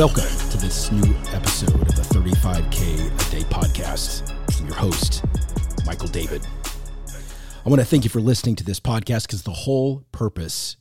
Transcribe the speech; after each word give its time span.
Welcome 0.00 0.24
to 0.48 0.56
this 0.56 0.90
new 0.90 1.14
episode 1.34 1.74
of 1.74 1.94
the 1.94 2.00
35K 2.00 3.28
a 3.28 3.30
Day 3.30 3.44
podcast. 3.50 4.34
I'm 4.58 4.66
your 4.66 4.74
host, 4.74 5.22
Michael 5.84 6.08
David. 6.08 6.40
I 7.66 7.68
want 7.68 7.82
to 7.82 7.84
thank 7.84 8.04
you 8.04 8.08
for 8.08 8.22
listening 8.22 8.56
to 8.56 8.64
this 8.64 8.80
podcast 8.80 9.26
because 9.26 9.42
the 9.42 9.50
whole 9.50 10.06
purpose 10.10 10.78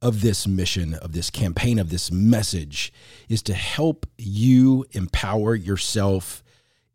of 0.00 0.22
this 0.22 0.46
mission, 0.46 0.94
of 0.94 1.12
this 1.12 1.28
campaign, 1.28 1.78
of 1.78 1.90
this 1.90 2.10
message 2.10 2.90
is 3.28 3.42
to 3.42 3.52
help 3.52 4.06
you 4.16 4.86
empower 4.92 5.54
yourself 5.54 6.42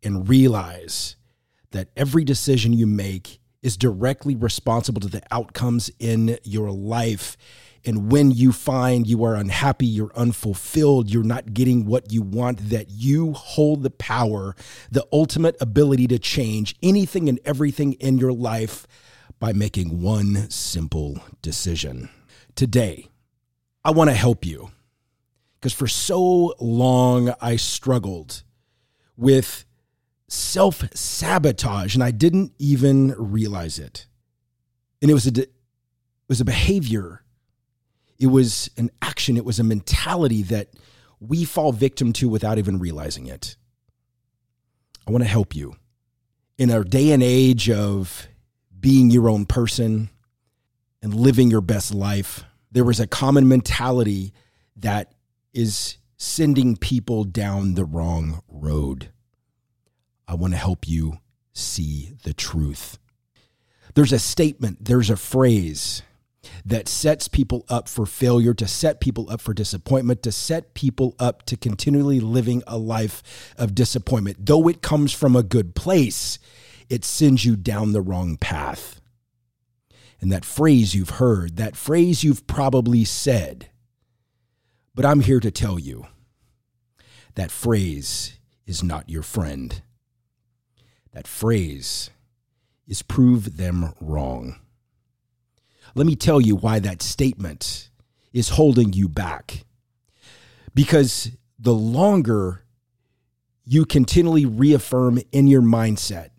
and 0.02 0.28
realize 0.28 1.14
that 1.70 1.86
every 1.96 2.24
decision 2.24 2.72
you 2.72 2.88
make 2.88 3.38
is 3.62 3.76
directly 3.76 4.34
responsible 4.34 5.00
to 5.02 5.08
the 5.08 5.22
outcomes 5.30 5.88
in 6.00 6.36
your 6.42 6.72
life. 6.72 7.36
And 7.86 8.10
when 8.10 8.30
you 8.30 8.52
find 8.52 9.06
you 9.06 9.24
are 9.24 9.34
unhappy, 9.34 9.86
you're 9.86 10.12
unfulfilled, 10.16 11.10
you're 11.10 11.22
not 11.22 11.52
getting 11.52 11.84
what 11.84 12.12
you 12.12 12.22
want, 12.22 12.70
that 12.70 12.90
you 12.90 13.32
hold 13.32 13.82
the 13.82 13.90
power, 13.90 14.56
the 14.90 15.06
ultimate 15.12 15.56
ability 15.60 16.06
to 16.08 16.18
change 16.18 16.74
anything 16.82 17.28
and 17.28 17.38
everything 17.44 17.92
in 17.94 18.18
your 18.18 18.32
life 18.32 18.86
by 19.38 19.52
making 19.52 20.00
one 20.00 20.48
simple 20.50 21.20
decision. 21.42 22.08
Today, 22.54 23.08
I 23.84 23.90
want 23.90 24.08
to 24.08 24.14
help 24.14 24.46
you 24.46 24.70
because 25.64 25.74
for 25.74 25.88
so 25.88 26.54
long 26.60 27.34
I 27.40 27.56
struggled 27.56 28.42
with 29.16 29.64
self 30.28 30.84
sabotage 30.94 31.94
and 31.94 32.02
I 32.02 32.10
didn't 32.10 32.52
even 32.58 33.14
realize 33.18 33.78
it. 33.78 34.06
And 35.02 35.10
it 35.10 35.14
was 35.14 35.26
a 35.26 35.42
it 35.42 35.50
was 36.28 36.40
a 36.40 36.44
behavior. 36.44 37.23
It 38.18 38.28
was 38.28 38.70
an 38.76 38.90
action, 39.02 39.36
it 39.36 39.44
was 39.44 39.58
a 39.58 39.64
mentality 39.64 40.42
that 40.42 40.68
we 41.20 41.44
fall 41.44 41.72
victim 41.72 42.12
to 42.14 42.28
without 42.28 42.58
even 42.58 42.78
realizing 42.78 43.26
it. 43.26 43.56
I 45.06 45.10
want 45.10 45.24
to 45.24 45.28
help 45.28 45.54
you. 45.54 45.76
In 46.56 46.70
our 46.70 46.84
day 46.84 47.10
and 47.10 47.22
age 47.22 47.68
of 47.68 48.28
being 48.78 49.10
your 49.10 49.28
own 49.28 49.46
person 49.46 50.10
and 51.02 51.14
living 51.14 51.50
your 51.50 51.60
best 51.60 51.92
life, 51.94 52.44
there 52.70 52.84
was 52.84 53.00
a 53.00 53.06
common 53.06 53.48
mentality 53.48 54.32
that 54.76 55.12
is 55.52 55.98
sending 56.16 56.76
people 56.76 57.24
down 57.24 57.74
the 57.74 57.84
wrong 57.84 58.42
road. 58.48 59.10
I 60.26 60.34
want 60.34 60.52
to 60.52 60.58
help 60.58 60.88
you 60.88 61.18
see 61.52 62.12
the 62.22 62.32
truth. 62.32 62.98
There's 63.94 64.12
a 64.12 64.18
statement, 64.18 64.84
there's 64.84 65.10
a 65.10 65.16
phrase 65.16 66.02
that 66.64 66.88
sets 66.88 67.28
people 67.28 67.64
up 67.68 67.88
for 67.88 68.06
failure, 68.06 68.54
to 68.54 68.66
set 68.66 69.00
people 69.00 69.30
up 69.30 69.40
for 69.40 69.54
disappointment, 69.54 70.22
to 70.22 70.32
set 70.32 70.74
people 70.74 71.14
up 71.18 71.44
to 71.46 71.56
continually 71.56 72.20
living 72.20 72.62
a 72.66 72.78
life 72.78 73.54
of 73.56 73.74
disappointment. 73.74 74.46
Though 74.46 74.68
it 74.68 74.82
comes 74.82 75.12
from 75.12 75.36
a 75.36 75.42
good 75.42 75.74
place, 75.74 76.38
it 76.88 77.04
sends 77.04 77.44
you 77.44 77.56
down 77.56 77.92
the 77.92 78.02
wrong 78.02 78.36
path. 78.36 79.00
And 80.20 80.32
that 80.32 80.44
phrase 80.44 80.94
you've 80.94 81.10
heard, 81.10 81.56
that 81.56 81.76
phrase 81.76 82.24
you've 82.24 82.46
probably 82.46 83.04
said, 83.04 83.68
but 84.94 85.04
I'm 85.04 85.20
here 85.20 85.40
to 85.40 85.50
tell 85.50 85.78
you 85.78 86.06
that 87.34 87.50
phrase 87.50 88.38
is 88.64 88.82
not 88.82 89.10
your 89.10 89.22
friend. 89.22 89.82
That 91.12 91.26
phrase 91.26 92.10
is 92.86 93.02
prove 93.02 93.56
them 93.56 93.92
wrong. 94.00 94.60
Let 95.94 96.06
me 96.06 96.16
tell 96.16 96.40
you 96.40 96.56
why 96.56 96.80
that 96.80 97.02
statement 97.02 97.88
is 98.32 98.50
holding 98.50 98.92
you 98.92 99.08
back. 99.08 99.64
Because 100.74 101.30
the 101.58 101.74
longer 101.74 102.64
you 103.64 103.86
continually 103.86 104.44
reaffirm 104.44 105.20
in 105.32 105.46
your 105.46 105.62
mindset 105.62 106.30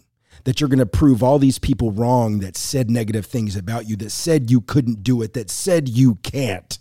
that 0.44 0.59
you're 0.59 0.69
going 0.69 0.79
to 0.79 0.85
prove 0.85 1.23
all 1.23 1.39
these 1.39 1.57
people 1.57 1.91
wrong 1.91 2.39
that 2.39 2.55
said 2.55 2.89
negative 2.89 3.25
things 3.25 3.55
about 3.55 3.89
you, 3.89 3.95
that 3.95 4.11
said 4.11 4.51
you 4.51 4.61
couldn't 4.61 5.03
do 5.03 5.21
it, 5.21 5.33
that 5.33 5.49
said 5.49 5.89
you 5.89 6.15
can't, 6.15 6.77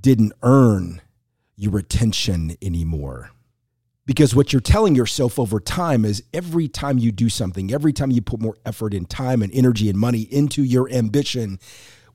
didn't 0.00 0.32
earn 0.42 1.00
your 1.56 1.78
attention 1.78 2.56
anymore. 2.62 3.30
Because 4.10 4.34
what 4.34 4.52
you're 4.52 4.58
telling 4.58 4.96
yourself 4.96 5.38
over 5.38 5.60
time 5.60 6.04
is 6.04 6.24
every 6.34 6.66
time 6.66 6.98
you 6.98 7.12
do 7.12 7.28
something, 7.28 7.72
every 7.72 7.92
time 7.92 8.10
you 8.10 8.20
put 8.20 8.40
more 8.40 8.56
effort 8.66 8.92
and 8.92 9.08
time 9.08 9.40
and 9.40 9.54
energy 9.54 9.88
and 9.88 9.96
money 9.96 10.22
into 10.22 10.64
your 10.64 10.90
ambition 10.90 11.60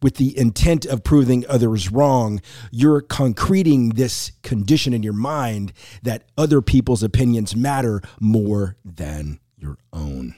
with 0.02 0.16
the 0.16 0.38
intent 0.38 0.86
of 0.86 1.06
proving 1.06 1.46
others 1.48 1.94
wrong, 1.94 2.42
you're 2.70 3.00
concreting 3.00 3.92
this 3.92 4.34
condition 4.44 4.94
in 4.94 5.04
your 5.04 5.14
mind 5.14 5.72
that 6.04 6.24
other 6.38 6.62
people's 6.62 7.02
opinions 7.02 7.56
matter 7.56 8.02
more 8.20 8.76
than 8.84 9.40
your 9.58 9.78
own. 9.94 10.36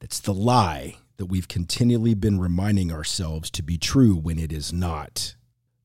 That's 0.00 0.20
the 0.20 0.34
lie 0.34 0.96
that 1.16 1.30
we've 1.30 1.48
continually 1.48 2.12
been 2.12 2.38
reminding 2.38 2.92
ourselves 2.92 3.50
to 3.52 3.62
be 3.62 3.78
true 3.78 4.16
when 4.16 4.38
it 4.38 4.52
is 4.52 4.70
not. 4.70 5.34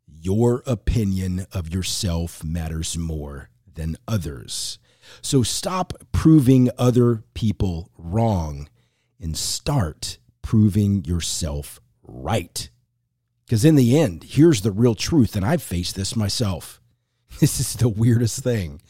Your 0.09 0.61
opinion 0.67 1.47
of 1.53 1.73
yourself 1.73 2.43
matters 2.43 2.97
more 2.97 3.49
than 3.75 3.95
others. 4.09 4.77
So 5.21 5.43
stop 5.43 5.93
proving 6.11 6.69
other 6.77 7.23
people 7.33 7.89
wrong 7.97 8.69
and 9.19 9.35
start 9.37 10.17
proving 10.41 11.03
yourself 11.05 11.79
right. 12.03 12.69
Because 13.45 13.65
in 13.65 13.75
the 13.75 13.99
end, 13.99 14.23
here's 14.23 14.61
the 14.61 14.71
real 14.71 14.95
truth, 14.95 15.35
and 15.35 15.45
I've 15.45 15.63
faced 15.63 15.95
this 15.95 16.15
myself. 16.15 16.81
This 17.39 17.59
is 17.59 17.73
the 17.73 17.89
weirdest 17.89 18.43
thing. 18.43 18.81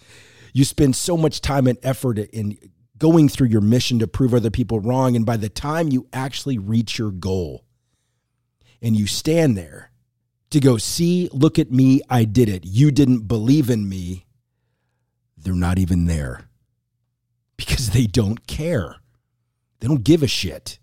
You 0.53 0.65
spend 0.65 0.95
so 0.95 1.17
much 1.17 1.41
time 1.41 1.65
and 1.65 1.79
effort 1.81 2.19
in 2.19 2.59
going 2.97 3.27
through 3.27 3.47
your 3.47 3.61
mission 3.61 3.97
to 3.99 4.07
prove 4.07 4.33
other 4.33 4.51
people 4.51 4.79
wrong, 4.79 5.15
and 5.15 5.25
by 5.25 5.37
the 5.37 5.49
time 5.49 5.89
you 5.89 6.07
actually 6.13 6.59
reach 6.59 6.99
your 6.99 7.11
goal 7.11 7.65
and 8.81 8.95
you 8.95 9.07
stand 9.07 9.57
there 9.57 9.91
to 10.51 10.59
go, 10.59 10.77
see, 10.77 11.27
look 11.33 11.57
at 11.57 11.71
me, 11.71 12.01
I 12.09 12.23
did 12.23 12.49
it. 12.49 12.65
You 12.65 12.91
didn't 12.91 13.27
believe 13.27 13.69
in 13.69 13.89
me 13.89 14.24
they're 15.45 15.53
not 15.53 15.77
even 15.77 16.05
there 16.05 16.49
because 17.55 17.91
they 17.91 18.07
don't 18.07 18.47
care. 18.47 18.95
They 19.79 19.87
don't 19.87 20.03
give 20.03 20.23
a 20.23 20.27
shit. 20.27 20.79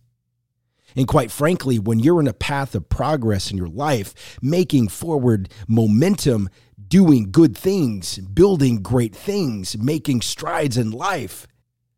And 0.95 1.09
quite 1.09 1.31
frankly, 1.31 1.79
when 1.79 1.99
you're 1.99 2.21
in 2.21 2.29
a 2.29 2.33
path 2.33 2.75
of 2.75 2.89
progress 2.89 3.51
in 3.51 3.57
your 3.57 3.69
life, 3.69 4.39
making 4.41 4.89
forward 4.89 5.49
momentum, 5.67 6.49
doing 6.87 7.33
good 7.33 7.57
things, 7.59 8.19
building 8.19 8.83
great 8.83 9.17
things, 9.17 9.77
making 9.77 10.21
strides 10.21 10.77
in 10.77 10.93
life, 10.93 11.49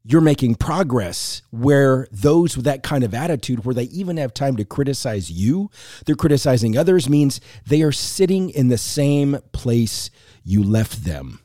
you're 0.04 0.20
making 0.20 0.54
progress 0.54 1.42
where 1.50 2.06
those 2.10 2.56
with 2.56 2.64
that 2.64 2.82
kind 2.82 3.04
of 3.04 3.12
attitude, 3.12 3.64
where 3.64 3.74
they 3.74 3.84
even 3.84 4.16
have 4.16 4.32
time 4.32 4.56
to 4.56 4.64
criticize 4.64 5.30
you, 5.30 5.70
they're 6.06 6.14
criticizing 6.14 6.78
others, 6.78 7.08
means 7.08 7.40
they 7.66 7.82
are 7.82 7.92
sitting 7.92 8.48
in 8.50 8.68
the 8.68 8.78
same 8.78 9.38
place 9.52 10.08
you 10.44 10.62
left 10.62 11.04
them 11.04 11.43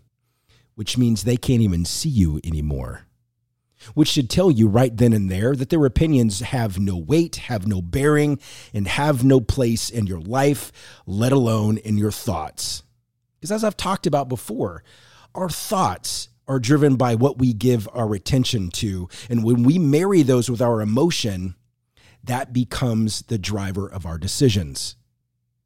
which 0.80 0.98
means 0.98 1.26
they 1.26 1.36
can't 1.36 1.62
even 1.62 1.84
see 1.84 2.08
you 2.08 2.40
anymore. 2.42 3.06
Which 3.96 4.08
should 4.08 4.30
tell 4.30 4.50
you 4.50 4.70
right 4.70 4.96
then 4.96 5.12
and 5.12 5.30
there 5.30 5.54
that 5.54 5.70
their 5.70 5.86
opinions 5.86 6.40
have 6.40 6.80
no 6.80 6.96
weight, 6.96 7.36
have 7.36 7.68
no 7.68 7.82
bearing, 7.82 8.40
and 8.74 8.88
have 8.88 9.22
no 9.22 9.42
place 9.42 9.90
in 9.90 10.08
your 10.08 10.22
life, 10.22 10.72
let 11.06 11.34
alone 11.34 11.80
in 11.80 11.98
your 11.98 12.14
thoughts. 12.14 12.84
Because 13.36 13.52
as 13.52 13.66
I've 13.66 13.76
talked 13.76 14.08
about 14.08 14.30
before, 14.30 14.86
our 15.36 15.50
thoughts 15.50 16.30
are 16.48 16.60
driven 16.60 16.96
by 16.96 17.14
what 17.14 17.40
we 17.40 17.52
give 17.52 17.90
our 17.92 18.16
attention 18.16 18.70
to. 18.70 19.10
And 19.30 19.44
when 19.44 19.64
we 19.64 19.80
marry 19.80 20.22
those 20.22 20.50
with 20.50 20.62
our 20.62 20.80
emotion, 20.80 21.56
that 22.24 22.54
becomes 22.54 23.24
the 23.24 23.38
driver 23.38 23.86
of 23.86 24.06
our 24.06 24.18
decisions. 24.18 24.96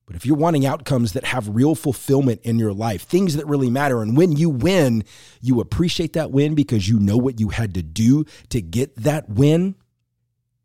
But 0.06 0.16
if 0.18 0.26
you're 0.26 0.36
wanting 0.36 0.66
outcomes 0.66 1.14
that 1.14 1.24
have 1.26 1.56
real 1.56 1.76
fulfillment 1.76 2.42
in 2.44 2.60
your 2.60 2.74
life, 2.74 3.04
things 3.04 3.36
that 3.38 3.48
really 3.48 3.70
matter, 3.70 4.02
and 4.02 4.18
when 4.18 4.34
you 4.34 4.50
win, 4.50 5.06
you 5.42 5.62
appreciate 5.62 6.14
that 6.14 6.32
win 6.32 6.56
because 6.56 6.90
you 6.90 7.00
know 7.00 7.18
what 7.18 7.40
you 7.40 7.50
had 7.50 7.74
to 7.76 7.82
do 7.82 8.26
to 8.50 8.62
get 8.62 8.96
that 8.98 9.30
win, 9.30 9.76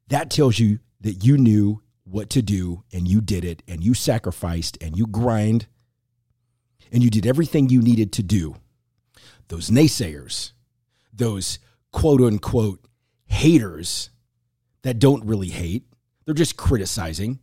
that 0.08 0.30
tells 0.30 0.58
you 0.58 0.80
that 1.00 1.24
you 1.24 1.38
knew 1.38 1.82
what 2.04 2.30
to 2.30 2.42
do 2.42 2.82
and 2.92 3.06
you 3.06 3.20
did 3.20 3.44
it 3.44 3.62
and 3.68 3.84
you 3.84 3.94
sacrificed 3.94 4.78
and 4.80 4.96
you 4.96 5.06
grind 5.06 5.66
and 6.90 7.02
you 7.02 7.10
did 7.10 7.26
everything 7.26 7.68
you 7.68 7.82
needed 7.82 8.12
to 8.14 8.22
do. 8.22 8.56
Those 9.48 9.70
naysayers, 9.70 10.52
those 11.12 11.58
quote 11.92 12.20
unquote 12.20 12.84
haters 13.26 14.10
that 14.82 14.98
don't 14.98 15.24
really 15.24 15.48
hate, 15.48 15.84
they're 16.24 16.34
just 16.34 16.56
criticizing 16.56 17.38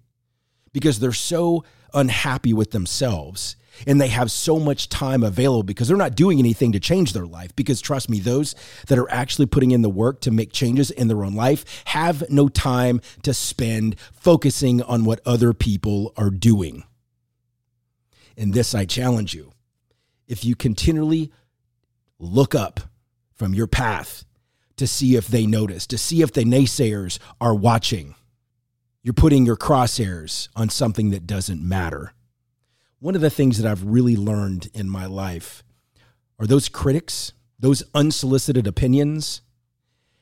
because 0.74 1.00
they're 1.00 1.14
so 1.14 1.64
unhappy 1.96 2.54
with 2.54 2.72
themselves 2.72 3.56
and 3.88 4.00
they 4.00 4.08
have 4.08 4.32
so 4.32 4.60
much 4.60 4.90
time 4.90 5.24
available 5.24 5.64
because 5.64 5.88
they're 5.88 5.98
not 5.98 6.16
doing 6.16 6.40
anything 6.40 6.72
to 6.72 6.80
change 6.80 7.14
their 7.14 7.26
life. 7.26 7.56
Because 7.56 7.82
trust 7.82 8.10
me, 8.10 8.20
those 8.20 8.56
that 8.88 8.98
are 8.98 9.10
actually 9.12 9.46
putting 9.46 9.72
in 9.72 9.82
the 9.82 9.90
work 9.90 10.22
to 10.22 10.32
make 10.32 10.52
changes 10.52 10.92
in 10.92 11.08
their 11.08 11.24
own 11.24 11.36
life 11.36 11.84
have 11.86 12.30
no 12.30 12.48
time 12.48 13.02
to 13.24 13.34
spend 13.34 14.00
focusing 14.14 14.82
on 14.82 15.04
what 15.04 15.20
other 15.26 15.54
people 15.54 16.14
are 16.18 16.30
doing. 16.30 16.84
And 18.38 18.54
this, 18.54 18.76
I 18.76 18.86
challenge 18.86 19.34
you. 19.34 19.52
if 20.28 20.44
you 20.44 20.56
continually 20.56 21.32
look 22.18 22.56
up 22.56 22.80
from 23.34 23.54
your 23.54 23.68
path 23.68 24.26
to 24.78 24.88
see 24.88 25.16
if 25.16 25.28
they 25.28 25.46
notice, 25.46 25.86
to 25.88 25.98
see 25.98 26.22
if 26.22 26.34
the 26.34 26.44
naysayers 26.44 27.20
are 27.40 27.54
watching. 27.54 28.16
You're 29.06 29.14
putting 29.14 29.46
your 29.46 29.56
crosshairs 29.56 30.50
on 30.56 30.70
something 30.70 31.12
that 31.12 31.28
doesn't 31.28 31.62
matter. 31.62 32.14
One 32.98 33.14
of 33.14 33.22
the 33.22 33.30
things 33.30 33.60
that 33.60 33.70
I've 33.70 33.84
really 33.84 34.16
learned 34.16 34.70
in 34.74 34.90
my 34.90 35.06
life 35.06 35.64
are 36.40 36.48
those 36.48 36.70
critics, 36.70 37.32
those 37.60 37.84
unsolicited 37.94 38.66
opinions 38.66 39.44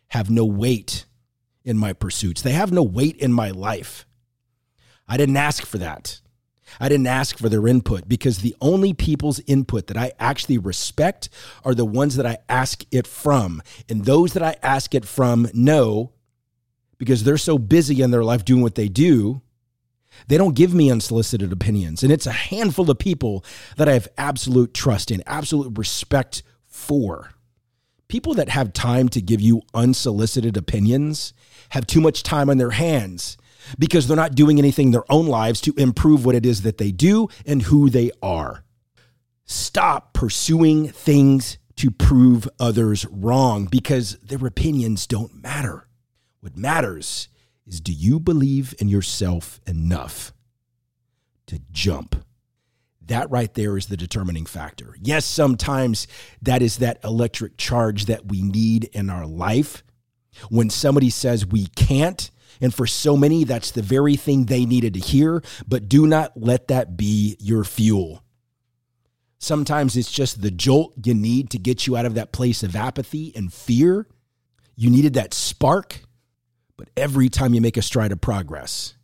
have 0.10 0.30
no 0.30 0.44
weight 0.44 1.06
in 1.64 1.78
my 1.78 1.94
pursuits. 1.94 2.42
They 2.42 2.52
have 2.52 2.74
no 2.74 2.84
weight 2.84 3.16
in 3.16 3.32
my 3.32 3.52
life. 3.52 4.06
I 5.08 5.16
didn't 5.16 5.38
ask 5.38 5.66
for 5.66 5.78
that. 5.78 6.20
I 6.78 6.90
didn't 6.90 7.08
ask 7.08 7.38
for 7.38 7.48
their 7.48 7.66
input 7.70 8.10
because 8.10 8.40
the 8.40 8.58
only 8.60 8.94
people's 8.94 9.40
input 9.48 9.88
that 9.88 9.98
I 9.98 10.12
actually 10.20 10.58
respect 10.58 11.30
are 11.64 11.74
the 11.74 11.86
ones 11.86 12.18
that 12.18 12.26
I 12.26 12.40
ask 12.50 12.84
it 12.92 13.08
from. 13.08 13.62
And 13.88 14.04
those 14.04 14.34
that 14.34 14.44
I 14.44 14.58
ask 14.62 14.94
it 14.94 15.06
from 15.06 15.48
know 15.54 16.12
because 17.04 17.26
they're 17.26 17.38
so 17.38 17.58
busy 17.58 18.02
in 18.02 18.12
their 18.12 18.24
life 18.24 18.46
doing 18.46 18.62
what 18.62 18.76
they 18.76 18.88
do, 18.88 19.42
they 20.28 20.38
don't 20.38 20.56
give 20.56 20.74
me 20.74 20.90
unsolicited 20.90 21.52
opinions. 21.52 22.02
And 22.02 22.14
it's 22.14 22.26
a 22.26 22.32
handful 22.32 22.90
of 22.90 22.98
people 22.98 23.44
that 23.76 23.90
I 23.90 23.94
have 23.94 24.08
absolute 24.18 24.74
trust 24.74 25.12
in, 25.12 25.22
absolute 25.28 25.78
respect 25.78 26.44
for. 26.66 27.32
People 28.08 28.34
that 28.36 28.48
have 28.48 28.72
time 28.72 29.10
to 29.10 29.22
give 29.22 29.42
you 29.42 29.64
unsolicited 29.74 30.56
opinions 30.56 31.34
have 31.70 31.86
too 31.86 32.00
much 32.00 32.24
time 32.24 32.50
on 32.50 32.58
their 32.58 32.72
hands 32.72 33.38
because 33.78 34.08
they're 34.08 34.16
not 34.16 34.36
doing 34.36 34.58
anything 34.58 34.88
in 34.88 34.92
their 34.94 35.12
own 35.12 35.28
lives 35.28 35.60
to 35.62 35.74
improve 35.76 36.26
what 36.26 36.36
it 36.36 36.46
is 36.46 36.62
that 36.62 36.78
they 36.78 36.92
do 36.92 37.28
and 37.46 37.64
who 37.64 37.90
they 37.90 38.12
are. 38.22 38.64
Stop 39.44 40.14
pursuing 40.14 40.88
things 40.88 41.58
to 41.76 41.92
prove 41.92 42.48
others 42.62 43.06
wrong 43.08 43.66
because 43.66 44.18
their 44.20 44.48
opinions 44.48 45.06
don't 45.06 45.42
matter. 45.44 45.88
What 46.44 46.58
matters 46.58 47.30
is 47.66 47.80
do 47.80 47.94
you 47.94 48.20
believe 48.20 48.76
in 48.80 48.90
yourself 48.90 49.62
enough 49.66 50.34
to 51.48 51.62
jump? 51.72 52.18
That 53.06 53.32
right 53.32 53.54
there 53.54 53.78
is 53.78 53.86
the 53.86 53.96
determining 53.96 54.46
factor. 54.46 54.98
Yes, 55.02 55.24
sometimes 55.24 56.06
that 56.42 56.62
is 56.62 56.80
that 56.80 57.00
electric 57.02 57.56
charge 57.56 58.08
that 58.08 58.26
we 58.26 58.42
need 58.42 58.90
in 58.92 59.10
our 59.10 59.26
life. 59.26 59.86
When 60.50 60.70
somebody 60.70 61.10
says 61.10 61.46
we 61.46 61.68
can't, 61.78 62.30
and 62.60 62.74
for 62.74 62.88
so 62.88 63.16
many, 63.16 63.46
that's 63.46 63.72
the 63.72 63.82
very 63.82 64.18
thing 64.18 64.44
they 64.44 64.66
needed 64.66 64.96
to 64.96 65.00
hear, 65.00 65.42
but 65.66 65.88
do 65.88 66.06
not 66.06 66.34
let 66.36 66.68
that 66.68 66.98
be 66.98 67.38
your 67.40 67.64
fuel. 67.64 68.22
Sometimes 69.40 69.96
it's 69.96 70.12
just 70.12 70.42
the 70.42 70.52
jolt 70.52 70.94
you 71.06 71.14
need 71.14 71.52
to 71.52 71.58
get 71.58 71.88
you 71.88 71.96
out 71.96 72.06
of 72.06 72.16
that 72.16 72.34
place 72.34 72.64
of 72.64 72.76
apathy 72.76 73.32
and 73.34 73.54
fear. 73.54 74.10
You 74.76 74.90
needed 74.90 75.14
that 75.14 75.34
spark, 75.34 76.02
every 76.96 77.30
time 77.30 77.54
you 77.54 77.62
make 77.62 77.78
a 77.78 77.82
stride 77.82 78.12
of 78.12 78.22
progress, 78.22 78.96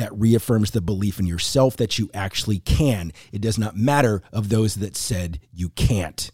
that 0.00 0.18
reaffirms 0.18 0.70
the 0.70 0.80
belief 0.80 1.20
in 1.20 1.26
yourself 1.26 1.76
that 1.76 1.98
you 1.98 2.10
actually 2.14 2.58
can. 2.58 3.12
It 3.32 3.42
does 3.42 3.58
not 3.58 3.76
matter 3.76 4.22
of 4.32 4.48
those 4.48 4.76
that 4.76 4.96
said 4.96 5.40
you 5.52 5.68
can't. 5.70 6.30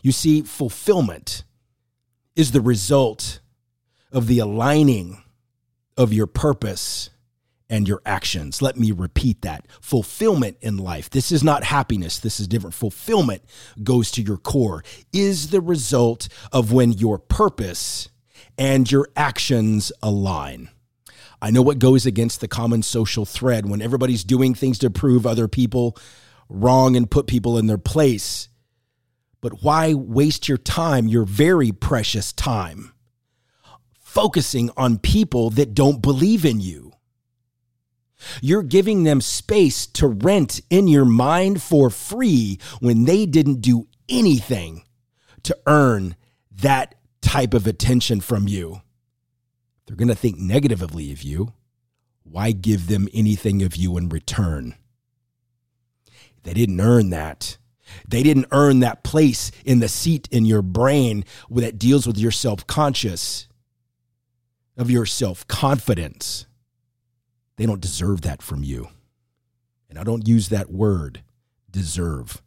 You 0.00 0.12
see, 0.12 0.42
fulfillment 0.42 1.42
is 2.36 2.52
the 2.52 2.60
result 2.60 3.40
of 4.12 4.28
the 4.28 4.38
aligning 4.38 5.22
of 5.96 6.12
your 6.12 6.28
purpose 6.28 7.10
and 7.68 7.88
your 7.88 8.00
actions. 8.06 8.62
Let 8.62 8.76
me 8.76 8.92
repeat 8.92 9.42
that. 9.42 9.66
Fulfillment 9.80 10.58
in 10.60 10.76
life. 10.76 11.10
This 11.10 11.32
is 11.32 11.42
not 11.42 11.64
happiness. 11.64 12.20
This 12.20 12.38
is 12.38 12.46
different. 12.46 12.74
Fulfillment 12.74 13.42
goes 13.82 14.12
to 14.12 14.22
your 14.22 14.36
core, 14.36 14.84
is 15.12 15.50
the 15.50 15.60
result 15.60 16.28
of 16.52 16.72
when 16.72 16.92
your 16.92 17.18
purpose 17.18 18.08
and 18.58 18.90
your 18.90 19.08
actions 19.16 19.92
align. 20.02 20.70
I 21.40 21.50
know 21.50 21.62
what 21.62 21.78
goes 21.78 22.06
against 22.06 22.40
the 22.40 22.48
common 22.48 22.82
social 22.82 23.24
thread 23.24 23.68
when 23.68 23.82
everybody's 23.82 24.24
doing 24.24 24.54
things 24.54 24.78
to 24.78 24.90
prove 24.90 25.26
other 25.26 25.48
people 25.48 25.96
wrong 26.48 26.96
and 26.96 27.10
put 27.10 27.26
people 27.26 27.58
in 27.58 27.66
their 27.66 27.78
place. 27.78 28.48
But 29.40 29.62
why 29.62 29.92
waste 29.92 30.48
your 30.48 30.58
time, 30.58 31.06
your 31.06 31.24
very 31.24 31.70
precious 31.70 32.32
time? 32.32 32.94
focusing 34.14 34.70
on 34.76 34.96
people 34.96 35.50
that 35.50 35.74
don't 35.74 36.00
believe 36.00 36.44
in 36.44 36.60
you. 36.60 36.92
You're 38.40 38.62
giving 38.62 39.02
them 39.02 39.20
space 39.20 39.88
to 39.88 40.06
rent 40.06 40.60
in 40.70 40.86
your 40.86 41.04
mind 41.04 41.60
for 41.60 41.90
free 41.90 42.60
when 42.78 43.06
they 43.06 43.26
didn't 43.26 43.60
do 43.60 43.88
anything 44.08 44.84
to 45.42 45.58
earn 45.66 46.14
that 46.52 46.94
type 47.24 47.54
of 47.54 47.66
attention 47.66 48.20
from 48.20 48.46
you. 48.46 48.82
They're 49.86 49.96
going 49.96 50.08
to 50.08 50.14
think 50.14 50.38
negatively 50.38 51.10
of 51.10 51.22
you. 51.22 51.52
Why 52.22 52.52
give 52.52 52.86
them 52.86 53.08
anything 53.12 53.62
of 53.62 53.76
you 53.76 53.96
in 53.96 54.08
return? 54.08 54.76
They 56.42 56.54
didn't 56.54 56.80
earn 56.80 57.10
that. 57.10 57.58
They 58.06 58.22
didn't 58.22 58.46
earn 58.50 58.80
that 58.80 59.02
place 59.02 59.50
in 59.64 59.80
the 59.80 59.88
seat 59.88 60.28
in 60.30 60.44
your 60.44 60.62
brain 60.62 61.24
that 61.50 61.78
deals 61.78 62.06
with 62.06 62.18
your 62.18 62.30
self 62.30 62.66
conscious 62.66 63.46
of 64.76 64.90
your 64.90 65.06
self 65.06 65.46
confidence. 65.48 66.46
They 67.56 67.66
don't 67.66 67.80
deserve 67.80 68.22
that 68.22 68.42
from 68.42 68.64
you. 68.64 68.88
And 69.88 69.98
I 69.98 70.02
don't 70.02 70.26
use 70.26 70.48
that 70.48 70.70
word, 70.70 71.22
deserve. 71.70 72.42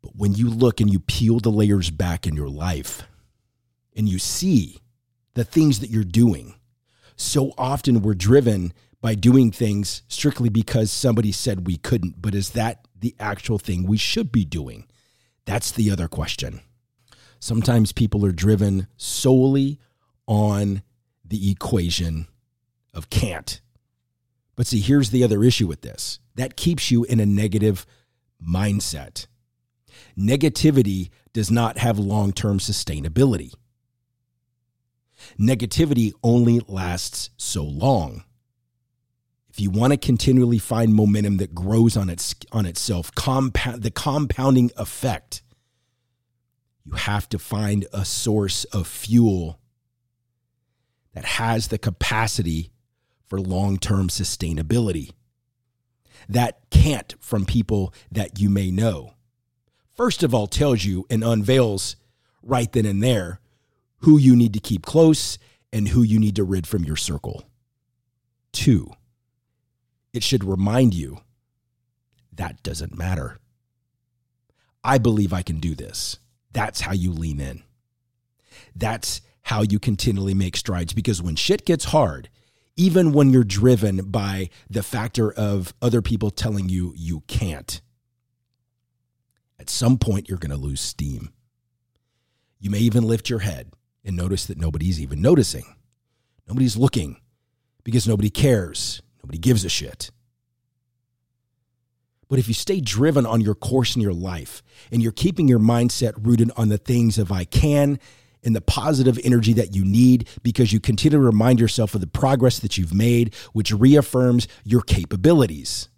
But 0.00 0.16
when 0.16 0.34
you 0.34 0.48
look 0.48 0.80
and 0.80 0.90
you 0.90 1.00
peel 1.00 1.40
the 1.40 1.50
layers 1.50 1.90
back 1.90 2.26
in 2.26 2.34
your 2.34 2.48
life 2.48 3.02
and 3.96 4.08
you 4.08 4.18
see 4.18 4.80
the 5.34 5.44
things 5.44 5.80
that 5.80 5.90
you're 5.90 6.04
doing, 6.04 6.54
so 7.16 7.52
often 7.56 8.02
we're 8.02 8.14
driven 8.14 8.72
by 9.00 9.14
doing 9.14 9.50
things 9.50 10.02
strictly 10.08 10.48
because 10.48 10.90
somebody 10.90 11.30
said 11.30 11.66
we 11.66 11.76
couldn't. 11.76 12.22
But 12.22 12.34
is 12.34 12.50
that 12.50 12.88
the 12.98 13.14
actual 13.20 13.58
thing 13.58 13.86
we 13.86 13.98
should 13.98 14.32
be 14.32 14.44
doing? 14.44 14.86
That's 15.44 15.70
the 15.70 15.90
other 15.90 16.08
question. 16.08 16.60
Sometimes 17.38 17.92
people 17.92 18.24
are 18.24 18.32
driven 18.32 18.86
solely 18.96 19.78
on 20.26 20.82
the 21.24 21.50
equation 21.50 22.26
of 22.94 23.10
can't. 23.10 23.60
But 24.56 24.66
see, 24.66 24.80
here's 24.80 25.10
the 25.10 25.24
other 25.24 25.42
issue 25.44 25.66
with 25.66 25.82
this 25.82 26.20
that 26.36 26.56
keeps 26.56 26.90
you 26.90 27.04
in 27.04 27.20
a 27.20 27.26
negative 27.26 27.84
mindset. 28.42 29.26
Negativity 30.18 31.10
does 31.32 31.50
not 31.50 31.78
have 31.78 31.98
long 31.98 32.32
term 32.32 32.58
sustainability. 32.58 33.52
Negativity 35.38 36.12
only 36.22 36.60
lasts 36.68 37.30
so 37.36 37.64
long. 37.64 38.24
If 39.50 39.60
you 39.60 39.70
want 39.70 39.92
to 39.92 39.96
continually 39.96 40.58
find 40.58 40.92
momentum 40.92 41.36
that 41.36 41.54
grows 41.54 41.96
on 41.96 42.10
its 42.10 42.34
on 42.50 42.66
itself, 42.66 43.14
compound 43.14 43.82
the 43.82 43.90
compounding 43.90 44.72
effect, 44.76 45.42
you 46.84 46.94
have 46.94 47.28
to 47.28 47.38
find 47.38 47.86
a 47.92 48.04
source 48.04 48.64
of 48.64 48.86
fuel 48.86 49.60
that 51.14 51.24
has 51.24 51.68
the 51.68 51.78
capacity 51.78 52.72
for 53.26 53.40
long 53.40 53.78
term 53.78 54.08
sustainability. 54.08 55.12
That 56.28 56.58
can't 56.70 57.14
from 57.20 57.46
people 57.46 57.94
that 58.10 58.40
you 58.40 58.50
may 58.50 58.70
know. 58.70 59.14
First 59.94 60.22
of 60.22 60.34
all, 60.34 60.48
tells 60.48 60.84
you 60.84 61.06
and 61.08 61.22
unveils 61.22 61.96
right 62.42 62.70
then 62.72 62.86
and 62.86 63.02
there 63.02 63.40
who 64.04 64.18
you 64.18 64.36
need 64.36 64.52
to 64.52 64.60
keep 64.60 64.84
close 64.84 65.38
and 65.72 65.88
who 65.88 66.02
you 66.02 66.20
need 66.20 66.36
to 66.36 66.44
rid 66.44 66.66
from 66.66 66.84
your 66.84 66.94
circle. 66.96 67.42
Two, 68.52 68.90
it 70.12 70.22
should 70.22 70.44
remind 70.44 70.92
you 70.92 71.20
that 72.30 72.62
doesn't 72.62 72.98
matter. 72.98 73.38
I 74.84 74.98
believe 74.98 75.32
I 75.32 75.40
can 75.40 75.58
do 75.58 75.74
this. 75.74 76.18
That's 76.52 76.82
how 76.82 76.92
you 76.92 77.12
lean 77.12 77.40
in. 77.40 77.62
That's 78.76 79.22
how 79.40 79.62
you 79.62 79.78
continually 79.78 80.34
make 80.34 80.58
strides 80.58 80.92
because 80.92 81.22
when 81.22 81.34
shit 81.34 81.64
gets 81.64 81.86
hard, 81.86 82.28
even 82.76 83.12
when 83.12 83.30
you're 83.30 83.42
driven 83.42 84.10
by 84.10 84.50
the 84.68 84.82
factor 84.82 85.32
of 85.32 85.72
other 85.80 86.02
people 86.02 86.30
telling 86.30 86.68
you 86.68 86.92
you 86.94 87.20
can't, 87.26 87.80
at 89.58 89.70
some 89.70 89.96
point 89.96 90.28
you're 90.28 90.36
going 90.36 90.50
to 90.50 90.58
lose 90.58 90.82
steam. 90.82 91.32
You 92.60 92.68
may 92.68 92.80
even 92.80 93.04
lift 93.04 93.30
your 93.30 93.38
head 93.38 93.72
and 94.04 94.16
notice 94.16 94.46
that 94.46 94.58
nobody's 94.58 95.00
even 95.00 95.22
noticing. 95.22 95.76
Nobody's 96.46 96.76
looking 96.76 97.20
because 97.84 98.06
nobody 98.06 98.30
cares. 98.30 99.02
Nobody 99.22 99.38
gives 99.38 99.64
a 99.64 99.68
shit. 99.68 100.10
But 102.28 102.38
if 102.38 102.48
you 102.48 102.54
stay 102.54 102.80
driven 102.80 103.26
on 103.26 103.40
your 103.40 103.54
course 103.54 103.96
in 103.96 104.02
your 104.02 104.12
life 104.12 104.62
and 104.90 105.02
you're 105.02 105.12
keeping 105.12 105.48
your 105.48 105.58
mindset 105.58 106.14
rooted 106.18 106.50
on 106.56 106.68
the 106.68 106.78
things 106.78 107.18
of 107.18 107.30
I 107.30 107.44
can 107.44 107.98
and 108.42 108.54
the 108.54 108.60
positive 108.60 109.18
energy 109.24 109.52
that 109.54 109.74
you 109.74 109.84
need 109.84 110.28
because 110.42 110.72
you 110.72 110.80
continue 110.80 111.18
to 111.18 111.24
remind 111.24 111.60
yourself 111.60 111.94
of 111.94 112.00
the 112.00 112.06
progress 112.06 112.58
that 112.58 112.76
you've 112.76 112.94
made, 112.94 113.34
which 113.52 113.72
reaffirms 113.72 114.48
your 114.64 114.82
capabilities. 114.82 115.88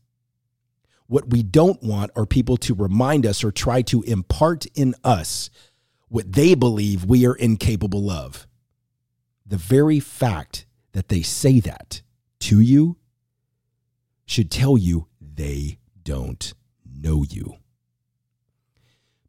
What 1.08 1.30
we 1.30 1.42
don't 1.42 1.82
want 1.82 2.10
are 2.16 2.26
people 2.26 2.56
to 2.58 2.74
remind 2.74 3.26
us 3.26 3.44
or 3.44 3.52
try 3.52 3.82
to 3.82 4.02
impart 4.02 4.66
in 4.74 4.94
us 5.04 5.50
what 6.08 6.32
they 6.32 6.54
believe 6.54 7.04
we 7.04 7.26
are 7.26 7.34
incapable 7.34 8.10
of. 8.10 8.46
The 9.44 9.56
very 9.56 10.00
fact 10.00 10.66
that 10.92 11.08
they 11.08 11.22
say 11.22 11.60
that 11.60 12.02
to 12.40 12.60
you 12.60 12.96
should 14.24 14.50
tell 14.50 14.76
you 14.76 15.06
they 15.20 15.78
don't 16.02 16.54
know 16.84 17.22
you. 17.22 17.56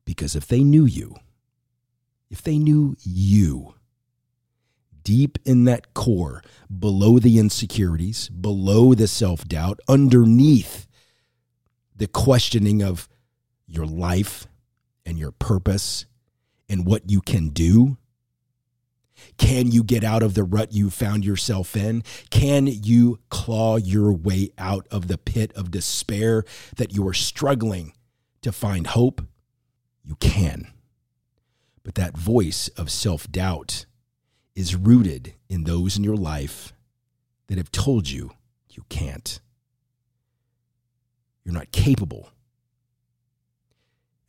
Because 0.05 0.35
if 0.35 0.47
they 0.47 0.63
knew 0.63 0.85
you, 0.85 1.15
if 2.29 2.41
they 2.41 2.57
knew 2.57 2.95
you, 3.03 3.75
deep 5.03 5.37
in 5.45 5.65
that 5.65 5.93
core, 5.93 6.43
below 6.79 7.19
the 7.19 7.39
insecurities, 7.39 8.29
below 8.29 8.93
the 8.93 9.07
self 9.07 9.45
doubt, 9.45 9.79
underneath 9.87 10.87
the 11.95 12.07
questioning 12.07 12.81
of 12.81 13.07
your 13.65 13.85
life 13.85 14.47
and 15.05 15.17
your 15.17 15.31
purpose 15.31 16.05
and 16.69 16.85
what 16.85 17.09
you 17.09 17.21
can 17.21 17.49
do? 17.49 17.97
Can 19.37 19.71
you 19.71 19.83
get 19.83 20.03
out 20.03 20.23
of 20.23 20.33
the 20.33 20.43
rut 20.43 20.73
you 20.73 20.89
found 20.89 21.25
yourself 21.25 21.75
in? 21.75 22.03
Can 22.29 22.67
you 22.67 23.19
claw 23.29 23.77
your 23.77 24.11
way 24.11 24.51
out 24.57 24.87
of 24.91 25.07
the 25.07 25.17
pit 25.17 25.51
of 25.53 25.71
despair 25.71 26.43
that 26.75 26.93
you 26.93 27.07
are 27.07 27.13
struggling 27.13 27.93
to 28.41 28.51
find 28.51 28.87
hope? 28.87 29.21
You 30.03 30.15
can. 30.15 30.71
But 31.83 31.95
that 31.95 32.17
voice 32.17 32.67
of 32.69 32.91
self 32.91 33.31
doubt 33.31 33.85
is 34.55 34.75
rooted 34.75 35.35
in 35.49 35.63
those 35.63 35.97
in 35.97 36.03
your 36.03 36.15
life 36.15 36.73
that 37.47 37.57
have 37.57 37.71
told 37.71 38.09
you 38.09 38.31
you 38.69 38.83
can't. 38.89 39.39
You're 41.43 41.53
not 41.53 41.71
capable. 41.71 42.29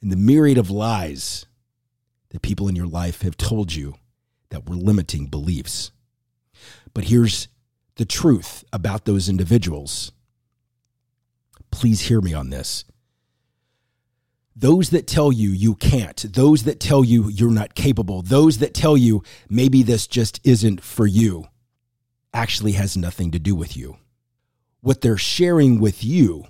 And 0.01 0.13
the 0.13 0.17
myriad 0.17 0.59
of 0.59 0.71
lies 0.71 1.47
that 2.31 2.43
people 2.43 2.69
in 2.69 2.77
your 2.77 2.87
life 2.87 3.23
have 3.23 3.37
told 3.37 3.75
you 3.75 3.95
that 4.51 4.69
were 4.69 4.77
limiting 4.77 5.27
beliefs. 5.27 5.91
But 6.95 7.05
here's 7.05 7.49
the 7.97 8.05
truth 8.05 8.65
about 8.73 9.05
those 9.05 9.29
individuals. 9.29 10.13
Please 11.71 12.03
hear 12.03 12.21
me 12.21 12.35
on 12.35 12.51
this. 12.51 12.85
Those 14.57 14.91
that 14.91 15.07
tell 15.07 15.31
you 15.31 15.51
you 15.51 15.75
can't, 15.77 16.17
those 16.33 16.65
that 16.65 16.81
tell 16.81 17.05
you 17.05 17.29
you're 17.29 17.51
not 17.51 17.75
capable, 17.75 18.23
those 18.23 18.59
that 18.59 18.75
tell 18.75 18.97
you 18.97 19.23
maybe 19.49 19.83
this 19.83 20.07
just 20.07 20.41
isn't 20.43 20.83
for 20.83 21.07
you, 21.07 21.47
actually 22.35 22.73
has 22.73 22.97
nothing 22.97 23.31
to 23.31 23.39
do 23.39 23.55
with 23.55 23.77
you. 23.77 23.99
What 24.81 25.01
they're 25.01 25.17
sharing 25.17 25.81
with 25.81 26.05
you 26.05 26.47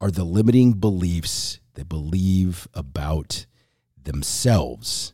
are 0.00 0.10
the 0.10 0.24
limiting 0.24 0.74
beliefs 0.74 1.60
they 1.74 1.82
believe 1.82 2.68
about 2.74 3.46
themselves. 4.04 5.12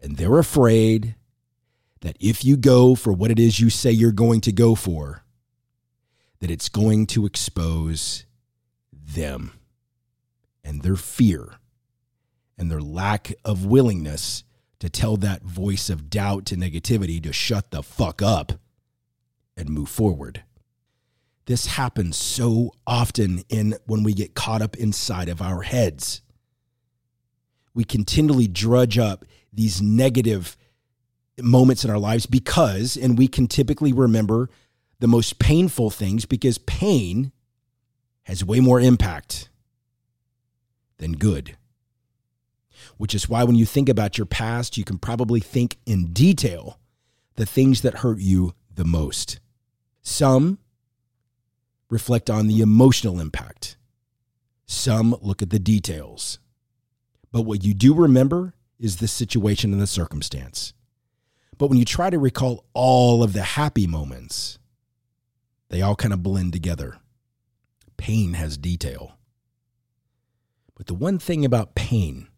And 0.00 0.16
they're 0.16 0.38
afraid 0.38 1.14
that 2.00 2.16
if 2.20 2.44
you 2.44 2.56
go 2.56 2.94
for 2.94 3.12
what 3.12 3.30
it 3.30 3.38
is 3.38 3.60
you 3.60 3.70
say 3.70 3.90
you're 3.90 4.12
going 4.12 4.40
to 4.42 4.52
go 4.52 4.74
for, 4.74 5.24
that 6.40 6.50
it's 6.50 6.68
going 6.68 7.06
to 7.06 7.26
expose 7.26 8.26
them 8.92 9.52
and 10.62 10.82
their 10.82 10.96
fear 10.96 11.54
and 12.58 12.70
their 12.70 12.80
lack 12.80 13.32
of 13.44 13.64
willingness 13.64 14.44
to 14.78 14.90
tell 14.90 15.16
that 15.16 15.42
voice 15.42 15.88
of 15.88 16.10
doubt 16.10 16.52
and 16.52 16.62
negativity 16.62 17.22
to 17.22 17.32
shut 17.32 17.70
the 17.70 17.82
fuck 17.82 18.20
up 18.20 18.52
and 19.56 19.70
move 19.70 19.88
forward. 19.88 20.42
This 21.46 21.66
happens 21.66 22.16
so 22.16 22.72
often 22.86 23.44
in 23.48 23.76
when 23.86 24.02
we 24.02 24.12
get 24.12 24.34
caught 24.34 24.62
up 24.62 24.76
inside 24.76 25.28
of 25.28 25.40
our 25.40 25.62
heads 25.62 26.20
we 27.76 27.84
continually 27.84 28.48
drudge 28.48 28.96
up 28.96 29.26
these 29.52 29.82
negative 29.82 30.56
moments 31.38 31.84
in 31.84 31.90
our 31.90 31.98
lives 31.98 32.24
because, 32.24 32.96
and 32.96 33.18
we 33.18 33.28
can 33.28 33.46
typically 33.46 33.92
remember 33.92 34.48
the 34.98 35.06
most 35.06 35.38
painful 35.38 35.90
things 35.90 36.24
because 36.24 36.56
pain 36.56 37.32
has 38.22 38.42
way 38.42 38.60
more 38.60 38.80
impact 38.80 39.50
than 40.96 41.12
good. 41.12 41.58
Which 42.96 43.14
is 43.14 43.28
why 43.28 43.44
when 43.44 43.56
you 43.56 43.66
think 43.66 43.90
about 43.90 44.16
your 44.16 44.26
past, 44.26 44.78
you 44.78 44.84
can 44.84 44.96
probably 44.96 45.40
think 45.40 45.76
in 45.84 46.14
detail 46.14 46.80
the 47.34 47.44
things 47.44 47.82
that 47.82 47.98
hurt 47.98 48.20
you 48.20 48.54
the 48.74 48.86
most. 48.86 49.38
Some 50.00 50.60
reflect 51.90 52.30
on 52.30 52.46
the 52.46 52.62
emotional 52.62 53.20
impact, 53.20 53.76
some 54.64 55.14
look 55.20 55.42
at 55.42 55.50
the 55.50 55.58
details. 55.58 56.38
But 57.32 57.42
what 57.42 57.64
you 57.64 57.74
do 57.74 57.94
remember 57.94 58.54
is 58.78 58.96
the 58.96 59.08
situation 59.08 59.72
and 59.72 59.80
the 59.80 59.86
circumstance. 59.86 60.72
But 61.58 61.68
when 61.68 61.78
you 61.78 61.84
try 61.84 62.10
to 62.10 62.18
recall 62.18 62.64
all 62.74 63.22
of 63.22 63.32
the 63.32 63.42
happy 63.42 63.86
moments, 63.86 64.58
they 65.68 65.82
all 65.82 65.96
kind 65.96 66.12
of 66.12 66.22
blend 66.22 66.52
together. 66.52 66.98
Pain 67.96 68.34
has 68.34 68.58
detail. 68.58 69.16
But 70.76 70.86
the 70.86 70.94
one 70.94 71.18
thing 71.18 71.44
about 71.44 71.74
pain, 71.74 72.28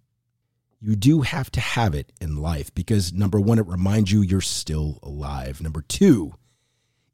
you 0.81 0.95
do 0.95 1.23
have 1.23 1.51
to 1.53 1.61
have 1.61 1.95
it 1.95 2.13
in 2.21 2.37
life 2.37 2.73
because 2.73 3.13
number 3.13 3.41
one, 3.41 3.59
it 3.59 3.67
reminds 3.67 4.13
you 4.13 4.23
you're 4.23 4.41
still 4.41 5.01
alive. 5.03 5.61
Number 5.61 5.83
two, 5.83 6.35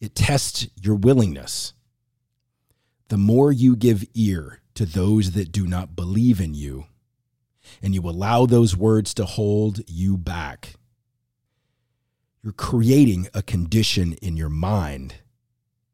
it 0.00 0.14
tests 0.14 0.68
your 0.80 0.96
willingness. 0.96 1.72
The 3.08 3.16
more 3.16 3.50
you 3.50 3.74
give 3.74 4.04
ear 4.14 4.60
to 4.74 4.84
those 4.84 5.32
that 5.32 5.52
do 5.52 5.66
not 5.66 5.96
believe 5.96 6.40
in 6.40 6.52
you, 6.52 6.86
and 7.82 7.94
you 7.94 8.02
allow 8.02 8.46
those 8.46 8.76
words 8.76 9.14
to 9.14 9.24
hold 9.24 9.80
you 9.86 10.16
back, 10.16 10.74
you're 12.42 12.52
creating 12.52 13.28
a 13.32 13.42
condition 13.42 14.14
in 14.14 14.36
your 14.36 14.50
mind 14.50 15.16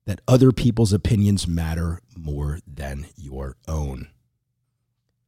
that 0.06 0.20
other 0.26 0.50
people's 0.50 0.92
opinions 0.92 1.46
matter 1.46 2.00
more 2.16 2.58
than 2.66 3.06
your 3.16 3.56
own. 3.68 4.08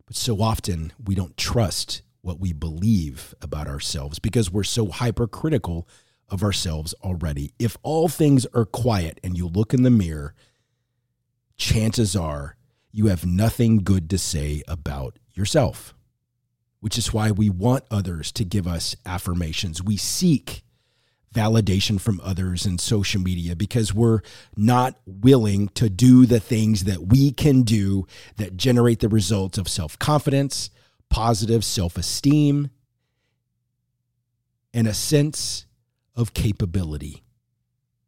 But 0.07 0.17
so 0.17 0.43
often 0.43 0.93
we 1.03 1.15
don't 1.15 1.37
trust 1.37 2.03
what 2.23 2.41
we 2.41 2.53
believe 2.53 3.35
about 3.41 3.69
ourselves 3.69 4.19
because 4.19 4.51
we're 4.51 4.65
so 4.65 4.89
hypercritical 4.89 5.89
of 6.29 6.43
ourselves 6.43 6.95
already. 7.05 7.53
If 7.59 7.77
all 7.83 8.09
things 8.09 8.47
are 8.55 8.65
quiet 8.65 9.21
and 9.23 9.37
you 9.37 9.47
look 9.47 9.75
in 9.75 9.83
the 9.83 9.91
mirror, 9.91 10.35
chances 11.57 12.17
are 12.17 12.57
you 12.91 13.07
have 13.07 13.25
nothing 13.25 13.79
good 13.79 14.11
to 14.11 14.19
say 14.19 14.63
about 14.67 15.19
yourself 15.35 15.95
which 16.83 16.99
is 16.99 17.13
why 17.13 17.31
we 17.31 17.49
want 17.49 17.85
others 17.93 18.33
to 18.33 18.45
give 18.45 18.67
us 18.67 18.97
affirmations. 19.07 19.81
We 19.81 19.97
seek 19.97 20.65
validation 21.33 22.01
from 22.01 22.21
others 22.25 22.67
in 22.67 22.77
social 22.77 23.21
media 23.21 23.55
because 23.55 23.95
we're 23.95 24.19
not 24.57 24.97
willing 25.07 25.69
to 25.69 25.89
do 25.89 26.27
the 26.27 26.41
things 26.41 26.83
that 26.83 27.07
we 27.07 27.31
can 27.31 27.63
do 27.63 28.05
that 28.37 28.57
generate 28.57 28.99
the 28.99 29.09
results 29.09 29.59
of 29.59 29.69
self 29.69 29.97
confidence, 30.01 30.71
positive 31.09 31.65
self 31.65 31.97
esteem, 31.97 32.69
and 34.75 34.89
a 34.89 34.93
sense 34.93 35.67
of 36.17 36.35
capability 36.35 37.23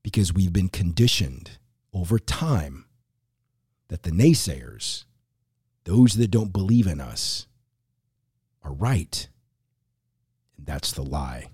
because 0.03 0.35
we've 0.35 0.53
been 0.53 0.69
conditioned 0.69 1.59
over 1.93 2.19
time 2.19 2.87
that 3.87 4.03
the 4.03 4.11
naysayers, 4.11 5.05
those 5.85 6.15
that 6.15 6.33
don't 6.33 6.53
believe 6.53 6.89
in 6.89 7.01
us, 7.01 7.47
are 8.65 8.73
right. 8.73 9.29
And 10.57 10.67
that's 10.67 10.93
the 10.93 11.03
lie. 11.03 11.51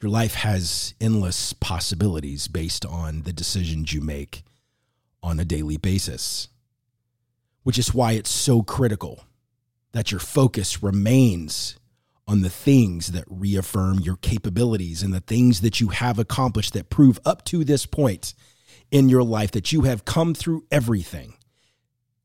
Your 0.00 0.10
life 0.10 0.34
has 0.34 0.94
endless 1.00 1.54
possibilities 1.54 2.46
based 2.46 2.84
on 2.84 3.22
the 3.22 3.32
decisions 3.32 3.92
you 3.92 4.02
make 4.02 4.42
on 5.22 5.40
a 5.40 5.44
daily 5.44 5.78
basis, 5.78 6.48
which 7.62 7.78
is 7.78 7.94
why 7.94 8.12
it's 8.12 8.30
so 8.30 8.62
critical 8.62 9.24
that 9.92 10.10
your 10.10 10.20
focus 10.20 10.82
remains 10.82 11.78
on 12.26 12.42
the 12.42 12.50
things 12.50 13.08
that 13.12 13.24
reaffirm 13.28 14.00
your 14.00 14.16
capabilities 14.16 15.02
and 15.02 15.14
the 15.14 15.20
things 15.20 15.60
that 15.60 15.80
you 15.80 15.88
have 15.88 16.18
accomplished 16.18 16.74
that 16.74 16.90
prove 16.90 17.18
up 17.24 17.44
to 17.44 17.64
this 17.64 17.86
point 17.86 18.34
in 18.90 19.08
your 19.08 19.22
life 19.22 19.50
that 19.52 19.72
you 19.72 19.82
have 19.82 20.04
come 20.04 20.34
through 20.34 20.64
everything. 20.70 21.34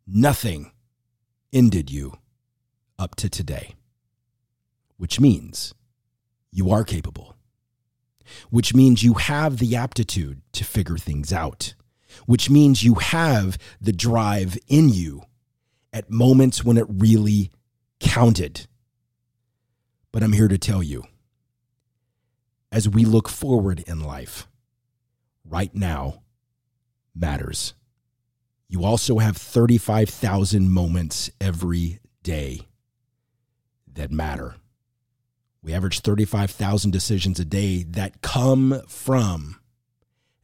Nothing 0.06 0.72
ended 1.54 1.90
you 1.90 2.18
up 3.00 3.16
to 3.16 3.30
today, 3.30 3.74
which 4.98 5.20
means 5.20 5.74
you 6.52 6.70
are 6.70 6.84
capable, 6.84 7.36
which 8.50 8.76
means 8.76 9.02
you 9.02 9.14
have 9.16 9.58
the 9.58 9.76
aptitude 9.76 10.42
to 10.52 10.64
figure 10.64 10.98
things 10.98 11.34
out, 11.34 11.74
which 12.26 12.50
means 12.50 12.84
you 12.84 12.96
have 12.96 13.58
the 13.80 13.94
drive 13.94 14.58
in 14.68 14.90
you 14.90 15.24
at 15.92 16.12
moments 16.12 16.64
when 16.64 16.78
it 16.78 16.86
really 16.88 17.50
counted. 18.00 18.68
But 20.12 20.22
I'm 20.22 20.34
here 20.34 20.48
to 20.48 20.58
tell 20.58 20.84
you 20.84 21.06
as 22.72 22.88
we 22.88 23.06
look 23.06 23.30
forward 23.30 23.84
in 23.88 24.02
life, 24.02 24.48
right 25.44 25.74
now 25.74 26.22
matters. 27.16 27.74
you 28.68 28.86
also 28.86 29.18
have 29.18 29.36
35,000 29.36 30.70
moments 30.70 31.32
every 31.42 32.00
day 32.22 32.69
that 34.00 34.12
matter. 34.12 34.56
We 35.62 35.74
average 35.74 36.00
35,000 36.00 36.92
decisions 36.92 37.40
a 37.40 37.46
day 37.46 37.84
that 37.84 38.22
come 38.22 38.82
from 38.88 39.60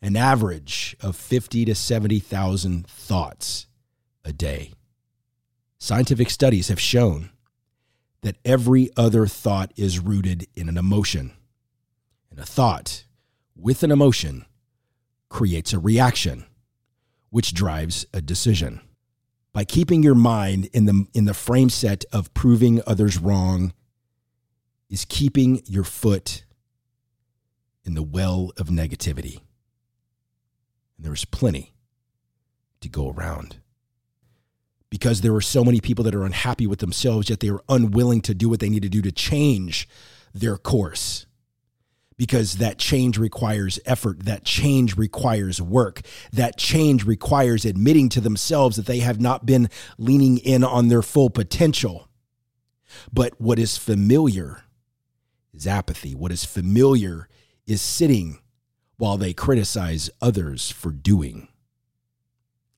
an 0.02 0.18
average 0.18 0.96
of 1.02 1.16
50 1.16 1.66
to 1.66 1.74
70,000 1.74 2.86
thoughts 2.86 3.68
a 4.26 4.34
day. 4.34 4.74
Scientific 5.80 6.30
studies 6.30 6.68
have 6.68 6.80
shown 6.80 7.30
that 8.22 8.38
every 8.44 8.90
other 8.98 9.26
thought 9.26 9.72
is 9.78 10.00
rooted 10.00 10.48
in 10.56 10.68
an 10.68 10.78
emotion. 10.78 11.32
And 12.30 12.40
a 12.40 12.46
thought 12.46 13.06
with 13.56 13.84
an 13.84 13.92
emotion 13.92 14.46
creates 15.30 15.72
a 15.72 15.80
reaction, 15.80 16.46
which 17.30 17.54
drives 17.54 18.06
a 18.14 18.20
decision. 18.20 18.82
By 19.56 19.64
keeping 19.64 20.04
your 20.04 20.16
mind 20.16 20.66
in 20.74 20.84
the, 20.84 21.08
in 21.14 21.24
the 21.24 21.34
frame 21.34 21.70
set 21.70 22.04
of 22.12 22.34
proving 22.34 22.82
others 22.86 23.18
wrong, 23.18 23.72
is 24.90 25.06
keeping 25.06 25.62
your 25.66 25.86
foot 25.86 26.44
in 27.86 27.94
the 27.94 28.04
well 28.04 28.52
of 28.58 28.68
negativity. 28.68 29.40
And 30.98 31.06
there's 31.06 31.24
plenty 31.24 31.74
to 32.82 32.90
go 32.90 33.10
around. 33.10 33.56
Because 34.90 35.22
there 35.22 35.34
are 35.34 35.40
so 35.40 35.64
many 35.64 35.80
people 35.80 36.04
that 36.04 36.16
are 36.16 36.26
unhappy 36.26 36.68
with 36.68 36.80
themselves, 36.80 37.30
yet 37.30 37.40
they 37.40 37.50
are 37.50 37.64
unwilling 37.70 38.20
to 38.24 38.34
do 38.34 38.50
what 38.50 38.60
they 38.60 38.68
need 38.68 38.84
to 38.84 38.90
do 38.90 39.02
to 39.04 39.12
change 39.14 39.88
their 40.34 40.58
course. 40.58 41.28
Because 42.18 42.56
that 42.56 42.78
change 42.78 43.18
requires 43.18 43.78
effort, 43.86 44.24
that 44.24 44.46
change 44.46 44.96
requires 44.96 45.62
work, 45.62 46.02
that 46.32 46.58
change 46.58 47.06
requires 47.06 47.66
admitting 47.66 48.08
to 48.10 48.22
themselves 48.22 48.78
that 48.78 48.86
they 48.86 49.00
have 49.00 49.20
not 49.20 49.46
been 49.46 49.70
leaning 49.98 50.38
in 50.38 50.64
on 50.64 50.88
their 50.88 51.02
full 51.02 51.30
potential. 51.30 52.08
But 53.12 53.40
what 53.40 53.60
is 53.60 53.78
familiar 53.78 54.62
is 55.54 55.68
apathy. 55.68 56.16
What 56.16 56.32
is 56.32 56.46
familiar 56.46 57.28
is 57.66 57.82
sitting 57.82 58.40
while 58.98 59.18
they 59.18 59.34
criticize 59.34 60.10
others 60.22 60.72
for 60.72 60.92
doing. 60.92 61.48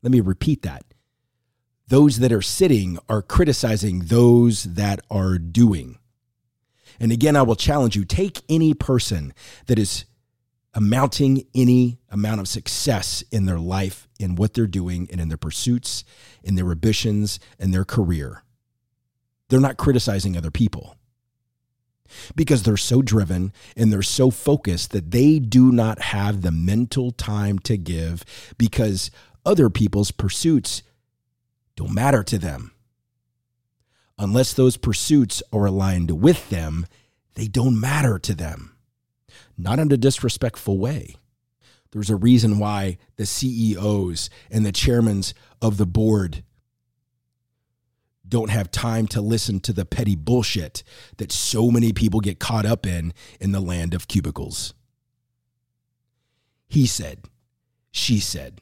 Let 0.02 0.12
me 0.12 0.22
repeat 0.22 0.62
that. 0.64 0.84
Those 1.88 2.20
that 2.20 2.32
are 2.32 2.42
sitting 2.42 3.00
are 3.08 3.22
criticizing 3.22 4.06
those 4.06 4.64
that 4.64 5.00
are 5.10 5.38
doing. 5.38 6.00
And 7.00 7.12
again, 7.12 7.36
I 7.36 7.42
will 7.44 7.56
challenge 7.56 7.96
you 7.96 8.06
take 8.06 8.42
any 8.50 8.74
person 8.74 9.34
that 9.68 9.80
is 9.80 10.06
amounting 10.74 11.46
any 11.56 12.00
amount 12.10 12.40
of 12.40 12.48
success 12.48 13.24
in 13.32 13.46
their 13.46 13.60
life, 13.60 14.08
in 14.20 14.36
what 14.36 14.54
they're 14.54 14.68
doing, 14.68 15.08
and 15.12 15.20
in 15.20 15.28
their 15.28 15.38
pursuits, 15.38 16.04
in 16.44 16.56
their 16.56 16.72
ambitions, 16.72 17.40
and 17.60 17.74
their 17.74 17.86
career. 17.86 18.44
They're 19.50 19.60
not 19.60 19.78
criticizing 19.78 20.38
other 20.38 20.52
people 20.52 20.96
because 22.36 22.64
they're 22.64 22.78
so 22.78 23.02
driven 23.02 23.52
and 23.76 23.92
they're 23.92 24.02
so 24.02 24.30
focused 24.32 24.92
that 24.92 25.12
they 25.12 25.40
do 25.40 25.72
not 25.72 26.00
have 26.00 26.42
the 26.42 26.52
mental 26.52 27.12
time 27.12 27.60
to 27.60 27.78
give 27.78 28.24
because 28.58 29.12
other 29.46 29.70
people's 29.70 30.12
pursuits 30.12 30.84
don't 31.76 31.94
matter 31.94 32.24
to 32.24 32.38
them. 32.38 32.72
Unless 34.20 34.54
those 34.54 34.78
pursuits 34.78 35.44
are 35.54 35.66
aligned 35.66 36.22
with 36.22 36.50
them, 36.50 36.88
they 37.36 37.48
don't 37.48 37.80
matter 37.80 38.18
to 38.20 38.34
them. 38.34 38.76
Not 39.58 39.80
in 39.80 39.92
a 39.92 39.98
disrespectful 39.98 40.78
way. 40.78 41.16
There's 41.92 42.10
a 42.10 42.16
reason 42.16 42.60
why 42.60 42.98
the 43.16 43.26
CEOs 43.26 44.30
and 44.52 44.66
the 44.66 44.72
chairmen 44.72 45.24
of 45.62 45.78
the 45.78 45.86
board 45.86 46.44
don't 48.28 48.50
have 48.50 48.72
time 48.72 49.08
to 49.08 49.22
listen 49.22 49.60
to 49.62 49.74
the 49.74 49.86
petty 49.86 50.16
bullshit 50.16 50.84
that 51.18 51.32
so 51.32 51.72
many 51.72 51.94
people 51.94 52.20
get 52.20 52.40
caught 52.40 52.66
up 52.66 52.86
in 52.86 53.14
in 53.40 53.52
the 53.52 53.62
land 53.62 53.94
of 53.94 54.08
cubicles. 54.08 54.74
He 56.68 56.86
said, 56.86 57.26
she 57.92 58.20
said, 58.20 58.62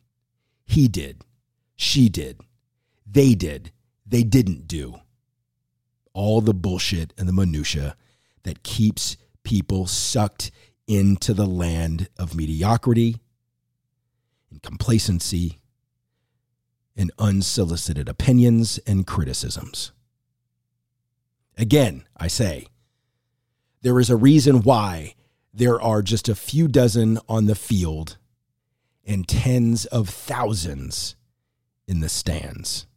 he 0.65 0.87
did, 0.87 1.23
she 1.75 2.09
did, 2.09 2.41
they 3.05 3.33
did, 3.33 3.71
they 4.05 4.23
didn't 4.23 4.67
do. 4.67 4.99
All 6.15 6.39
the 6.39 6.54
bullshit 6.54 7.13
and 7.17 7.28
the 7.28 7.34
minutia 7.34 7.97
that 8.43 8.63
keeps 8.63 9.17
people 9.43 9.86
sucked 9.86 10.49
into 10.88 11.34
the 11.34 11.45
land 11.45 12.08
of 12.17 12.36
mediocrity 12.36 13.17
and 14.49 14.63
complacency 14.63 15.60
and 16.95 17.12
unsolicited 17.19 18.08
opinions 18.08 18.80
and 18.88 19.06
criticisms. 19.06 19.91
Again, 21.58 22.06
I 22.15 22.28
say, 22.28 22.67
there 23.82 23.99
is 23.99 24.10
a 24.10 24.15
reason 24.15 24.62
why 24.62 25.15
there 25.54 25.82
are 25.82 26.01
just 26.01 26.30
a 26.30 26.36
few 26.36 26.69
dozen 26.69 27.19
on 27.28 27.45
the 27.45 27.56
field 27.56 28.17
and 29.06 29.28
tens 29.28 29.86
of 29.86 30.10
thousands 30.10 31.15
in 31.88 31.99
the 31.99 32.10
stands. 32.10 32.88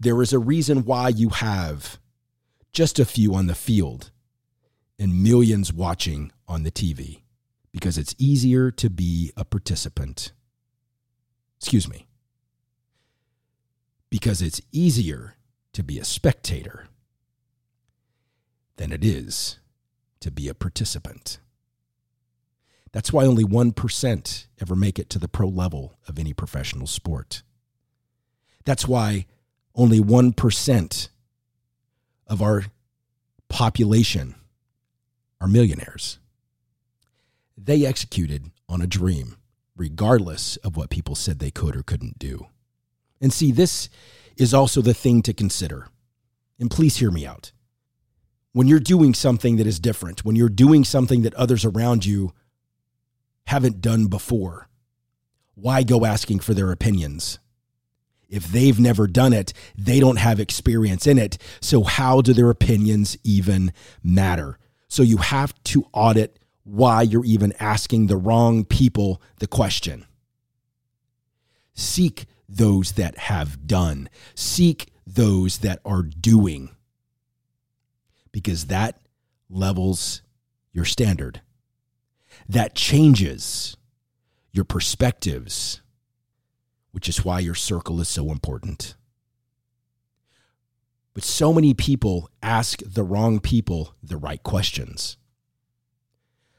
There 0.00 0.20
is 0.22 0.32
a 0.32 0.38
reason 0.38 0.84
why 0.84 1.08
you 1.08 1.28
have 1.28 1.98
just 2.72 2.98
a 2.98 3.04
few 3.04 3.34
on 3.34 3.46
the 3.46 3.54
field 3.54 4.10
and 4.98 5.22
millions 5.22 5.72
watching 5.72 6.32
on 6.48 6.62
the 6.64 6.72
TV 6.72 7.22
because 7.70 7.96
it's 7.96 8.16
easier 8.18 8.70
to 8.72 8.90
be 8.90 9.32
a 9.36 9.44
participant. 9.44 10.32
Excuse 11.58 11.88
me 11.88 12.08
because 14.10 14.42
it's 14.42 14.60
easier 14.72 15.36
to 15.72 15.82
be 15.82 15.98
a 15.98 16.04
spectator 16.04 16.88
than 18.76 18.92
it 18.92 19.04
is 19.04 19.58
to 20.18 20.30
be 20.30 20.48
a 20.48 20.54
participant. 20.54 21.38
That's 22.92 23.12
why 23.12 23.24
only 23.24 23.44
1% 23.44 24.46
ever 24.60 24.74
make 24.74 24.98
it 24.98 25.08
to 25.10 25.20
the 25.20 25.28
pro 25.28 25.46
level 25.46 25.96
of 26.08 26.18
any 26.18 26.34
professional 26.34 26.88
sport. 26.88 27.42
That's 28.64 28.88
why 28.88 29.26
only 29.80 29.98
1% 29.98 31.08
of 32.26 32.42
our 32.42 32.64
population 33.48 34.34
are 35.40 35.48
millionaires. 35.48 36.18
They 37.56 37.86
executed 37.86 38.50
on 38.68 38.82
a 38.82 38.86
dream, 38.86 39.36
regardless 39.74 40.56
of 40.58 40.76
what 40.76 40.90
people 40.90 41.14
said 41.14 41.38
they 41.38 41.50
could 41.50 41.74
or 41.74 41.82
couldn't 41.82 42.18
do. 42.18 42.48
And 43.22 43.32
see, 43.32 43.52
this 43.52 43.88
is 44.36 44.52
also 44.52 44.82
the 44.82 44.92
thing 44.92 45.22
to 45.22 45.32
consider. 45.32 45.88
And 46.58 46.70
please 46.70 46.98
hear 46.98 47.10
me 47.10 47.26
out. 47.26 47.52
When 48.52 48.66
you're 48.66 48.80
doing 48.80 49.14
something 49.14 49.56
that 49.56 49.66
is 49.66 49.80
different, 49.80 50.26
when 50.26 50.36
you're 50.36 50.50
doing 50.50 50.84
something 50.84 51.22
that 51.22 51.34
others 51.34 51.64
around 51.64 52.04
you 52.04 52.34
haven't 53.46 53.80
done 53.80 54.08
before, 54.08 54.68
why 55.54 55.84
go 55.84 56.04
asking 56.04 56.40
for 56.40 56.52
their 56.52 56.70
opinions? 56.70 57.38
If 58.30 58.46
they've 58.46 58.78
never 58.78 59.06
done 59.06 59.32
it, 59.32 59.52
they 59.76 60.00
don't 60.00 60.18
have 60.18 60.38
experience 60.40 61.06
in 61.06 61.18
it. 61.18 61.36
So, 61.60 61.82
how 61.82 62.22
do 62.22 62.32
their 62.32 62.48
opinions 62.48 63.18
even 63.24 63.72
matter? 64.02 64.58
So, 64.88 65.02
you 65.02 65.18
have 65.18 65.52
to 65.64 65.86
audit 65.92 66.38
why 66.62 67.02
you're 67.02 67.24
even 67.24 67.52
asking 67.58 68.06
the 68.06 68.16
wrong 68.16 68.64
people 68.64 69.20
the 69.40 69.48
question. 69.48 70.06
Seek 71.74 72.26
those 72.48 72.92
that 72.92 73.18
have 73.18 73.66
done, 73.66 74.08
seek 74.34 74.92
those 75.06 75.58
that 75.58 75.80
are 75.84 76.02
doing, 76.02 76.70
because 78.32 78.66
that 78.66 79.00
levels 79.48 80.22
your 80.72 80.84
standard. 80.84 81.40
That 82.48 82.74
changes 82.74 83.76
your 84.52 84.64
perspectives, 84.64 85.80
which 86.92 87.08
is 87.08 87.24
why 87.24 87.38
your 87.38 87.54
circle 87.54 88.00
is 88.00 88.08
so 88.08 88.30
important. 88.30 88.94
But 91.14 91.24
so 91.24 91.52
many 91.52 91.74
people 91.74 92.30
ask 92.42 92.82
the 92.84 93.02
wrong 93.02 93.40
people 93.40 93.94
the 94.02 94.16
right 94.16 94.42
questions. 94.42 95.16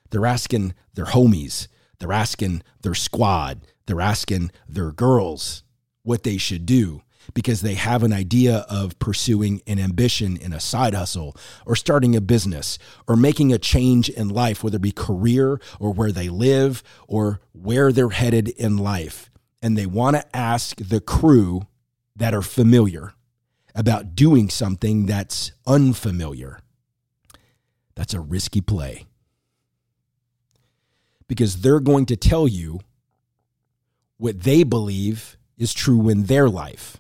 They're 0.10 0.26
asking 0.26 0.74
their 0.94 1.06
homies, 1.06 1.68
they're 2.00 2.12
asking 2.12 2.64
their 2.82 2.94
squad, 2.94 3.62
they're 3.86 4.02
asking 4.02 4.52
their 4.68 4.92
girls 4.92 5.64
what 6.04 6.24
they 6.24 6.38
should 6.38 6.66
do 6.66 7.02
because 7.34 7.62
they 7.62 7.76
have 7.76 8.04
an 8.04 8.12
idea 8.12 8.66
of 8.70 8.98
pursuing 9.00 9.62
an 9.68 9.80
ambition 9.80 10.38
in 10.38 10.54
a 10.54 10.60
side 10.60 10.94
hustle 10.94 11.36
or 11.66 11.76
starting 11.76 12.16
a 12.16 12.22
business 12.22 12.78
or 13.08 13.16
making 13.16 13.54
a 13.54 13.58
change 13.58 14.10
in 14.10 14.30
life, 14.30 14.64
whether 14.64 14.78
it 14.78 14.82
be 14.82 14.92
career 14.92 15.60
or 15.80 15.94
where 15.94 16.12
they 16.12 16.30
live 16.30 16.84
or 17.08 17.40
where 17.54 17.92
they're 17.92 18.10
headed 18.10 18.50
in 18.50 18.78
life. 18.78 19.31
And 19.62 19.78
they 19.78 19.86
want 19.86 20.16
to 20.16 20.36
ask 20.36 20.78
the 20.78 21.02
crew 21.02 21.68
that 22.16 22.34
are 22.34 22.42
familiar 22.42 23.14
about 23.76 24.16
doing 24.16 24.50
something 24.50 25.06
that's 25.06 25.52
unfamiliar. 25.66 26.60
That's 27.96 28.14
a 28.14 28.20
risky 28.20 28.62
play 28.62 29.06
because 31.28 31.62
they're 31.62 31.80
going 31.80 32.06
to 32.08 32.18
tell 32.18 32.46
you 32.46 32.82
what 34.18 34.42
they 34.42 34.64
believe 34.64 35.38
is 35.58 35.74
true 35.74 36.10
in 36.10 36.24
their 36.24 36.50
life. 36.50 36.98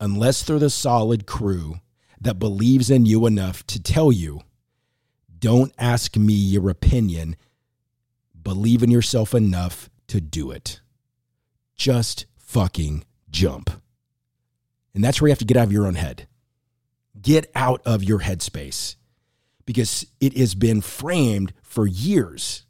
Unless 0.00 0.42
they're 0.42 0.58
the 0.58 0.68
solid 0.68 1.26
crew 1.26 1.76
that 2.20 2.40
believes 2.40 2.90
in 2.90 3.06
you 3.06 3.24
enough 3.26 3.64
to 3.68 3.80
tell 3.80 4.10
you, 4.10 4.40
don't 5.38 5.72
ask 5.78 6.16
me 6.16 6.32
your 6.32 6.68
opinion, 6.70 7.36
believe 8.42 8.82
in 8.82 8.90
yourself 8.90 9.32
enough 9.32 9.87
to 10.08 10.20
do 10.20 10.50
it. 10.50 10.80
Just 11.76 12.26
fucking 12.36 13.04
jump. 13.30 13.70
And 14.94 15.04
that's 15.04 15.20
where 15.20 15.28
you 15.28 15.32
have 15.32 15.38
to 15.38 15.44
get 15.44 15.56
out 15.56 15.66
of 15.66 15.72
your 15.72 15.86
own 15.86 15.94
head. 15.94 16.26
Get 17.20 17.50
out 17.54 17.82
of 17.84 18.02
your 18.02 18.20
headspace 18.20 18.96
because 19.64 20.06
it 20.20 20.36
has 20.36 20.54
been 20.54 20.80
framed 20.80 21.52
for 21.62 21.86
years 21.86 22.64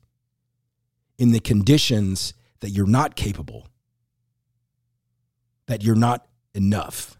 in 1.16 1.33
the 1.33 1.40
conditions 1.40 2.35
that 2.61 2.70
you're 2.70 2.87
not 2.87 3.14
capable, 3.14 3.68
that 5.66 5.83
you're 5.83 5.94
not 5.94 6.27
enough. 6.55 7.16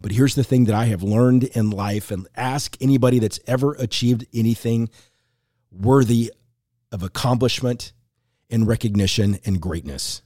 But 0.00 0.12
here's 0.12 0.34
the 0.34 0.44
thing 0.44 0.64
that 0.64 0.74
I 0.74 0.86
have 0.86 1.02
learned 1.02 1.44
in 1.44 1.70
life 1.70 2.10
and 2.10 2.26
ask 2.34 2.76
anybody 2.80 3.20
that's 3.20 3.38
ever 3.46 3.74
achieved 3.74 4.26
anything 4.34 4.90
worthy 5.70 6.32
of 6.90 7.02
accomplishment 7.02 7.92
and 8.52 8.68
recognition 8.68 9.38
and 9.44 9.60
greatness. 9.60 10.22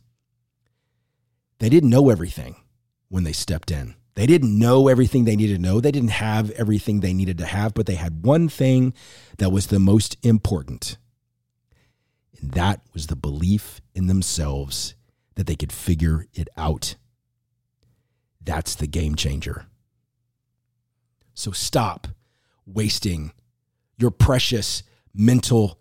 They 1.58 1.70
didn't 1.70 1.90
know 1.90 2.10
everything 2.10 2.56
when 3.08 3.24
they 3.24 3.32
stepped 3.32 3.70
in. 3.70 3.94
They 4.14 4.26
didn't 4.26 4.58
know 4.58 4.88
everything 4.88 5.24
they 5.24 5.36
needed 5.36 5.56
to 5.56 5.62
know. 5.62 5.80
They 5.80 5.92
didn't 5.92 6.08
have 6.08 6.50
everything 6.52 7.00
they 7.00 7.14
needed 7.14 7.38
to 7.38 7.46
have, 7.46 7.74
but 7.74 7.86
they 7.86 7.94
had 7.94 8.24
one 8.24 8.48
thing 8.48 8.94
that 9.38 9.50
was 9.50 9.68
the 9.68 9.78
most 9.78 10.16
important. 10.22 10.98
And 12.40 12.50
that 12.52 12.80
was 12.92 13.06
the 13.06 13.16
belief 13.16 13.80
in 13.94 14.06
themselves 14.06 14.94
that 15.36 15.46
they 15.46 15.54
could 15.54 15.72
figure 15.72 16.26
it 16.34 16.48
out. 16.56 16.96
That's 18.42 18.74
the 18.74 18.86
game 18.86 19.14
changer. 19.14 19.66
So 21.34 21.52
stop 21.52 22.08
wasting 22.64 23.32
your 23.98 24.10
precious 24.10 24.82
mental 25.14 25.78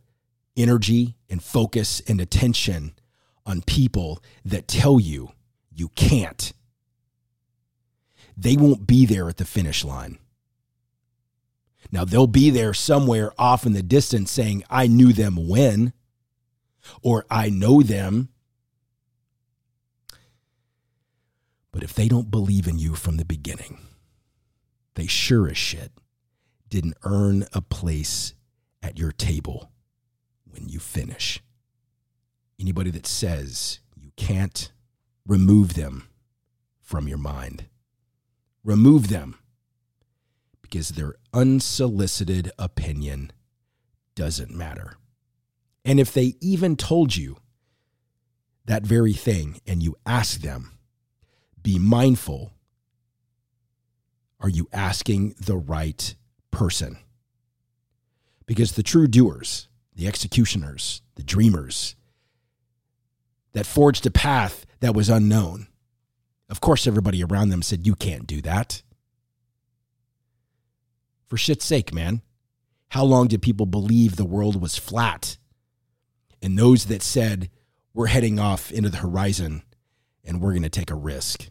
energy 0.56 1.16
and 1.30 1.44
focus 1.44 2.02
and 2.08 2.20
attention 2.20 2.94
on 3.46 3.62
people 3.62 4.22
that 4.44 4.68
tell 4.68 5.00
you 5.00 5.32
you 5.72 5.90
can't 5.90 6.54
they 8.38 8.58
won't 8.58 8.86
be 8.86 9.06
there 9.06 9.30
at 9.30 9.38
the 9.38 9.46
finish 9.46 9.84
line. 9.84 10.18
Now, 11.92 12.04
they'll 12.04 12.28
be 12.28 12.50
there 12.50 12.74
somewhere 12.74 13.32
off 13.38 13.66
in 13.66 13.74
the 13.74 13.84
distance 13.84 14.32
saying, 14.32 14.64
I 14.70 14.88
knew 14.88 15.14
them 15.14 15.48
when, 15.48 15.94
or 17.02 17.26
I 17.30 17.50
know 17.50 17.82
them. 17.82 18.30
But 21.72 21.84
if 21.84 21.94
they 21.94 22.08
don't 22.08 22.32
believe 22.32 22.68
in 22.68 22.80
you 22.80 22.96
from 22.96 23.18
the 23.18 23.26
beginning, 23.26 23.80
they 24.96 25.08
sure 25.08 25.48
as 25.48 25.58
shit 25.58 25.92
didn't 26.70 26.98
earn 27.04 27.46
a 27.54 27.62
place 27.62 28.34
at 28.82 28.98
your 28.98 29.12
table 29.12 29.72
when 30.56 30.70
you 30.70 30.80
finish. 30.80 31.42
Anybody 32.60 32.90
that 32.92 33.06
says 33.06 33.80
you 33.96 34.12
can't 34.16 34.72
remove 35.28 35.76
them 35.76 36.10
from 36.82 37.08
your 37.08 37.18
mind 37.18 37.66
remove 38.66 39.08
them 39.08 39.38
because 40.62 40.90
their 40.90 41.14
unsolicited 41.34 42.52
opinion 42.58 43.32
doesn't 44.16 44.52
matter. 44.52 44.98
And 45.86 46.00
if 46.00 46.12
they 46.12 46.34
even 46.42 46.76
told 46.76 47.16
you 47.16 47.38
that 48.66 48.84
very 48.84 49.14
thing 49.14 49.62
and 49.68 49.84
you 49.84 49.96
ask 50.06 50.42
them, 50.42 50.80
be 51.62 51.80
mindful 51.80 52.52
are 54.42 54.50
you 54.50 54.68
asking 54.74 55.34
the 55.40 55.56
right 55.56 56.14
person? 56.52 56.98
Because 58.46 58.74
the 58.74 58.84
true 58.84 59.08
doers, 59.08 59.70
the 59.96 60.08
executioners, 60.08 61.02
the 61.16 61.24
dreamers 61.24 61.96
that 63.54 63.66
forged 63.66 64.06
a 64.06 64.12
path 64.12 64.66
that 64.82 64.94
was 64.94 65.10
unknown, 65.10 65.68
of 66.50 66.62
course, 66.62 66.86
everybody 66.86 67.24
around 67.24 67.50
them 67.50 67.62
said, 67.62 67.88
You 67.88 67.96
can't 67.96 68.28
do 68.28 68.42
that. 68.42 68.84
For 71.28 71.38
shit's 71.38 71.66
sake, 71.66 71.94
man. 71.94 72.22
How 72.90 73.04
long 73.04 73.28
did 73.28 73.42
people 73.42 73.66
believe 73.66 74.16
the 74.16 74.26
world 74.26 74.62
was 74.62 74.78
flat? 74.78 75.38
And 76.42 76.58
those 76.58 76.86
that 76.86 77.02
said, 77.02 77.50
We're 77.94 78.08
heading 78.08 78.40
off 78.40 78.72
into 78.72 78.90
the 78.90 78.98
horizon 78.98 79.64
and 80.24 80.42
we're 80.42 80.52
going 80.52 80.64
to 80.64 80.70
take 80.70 80.92
a 80.92 80.96
risk. 80.96 81.50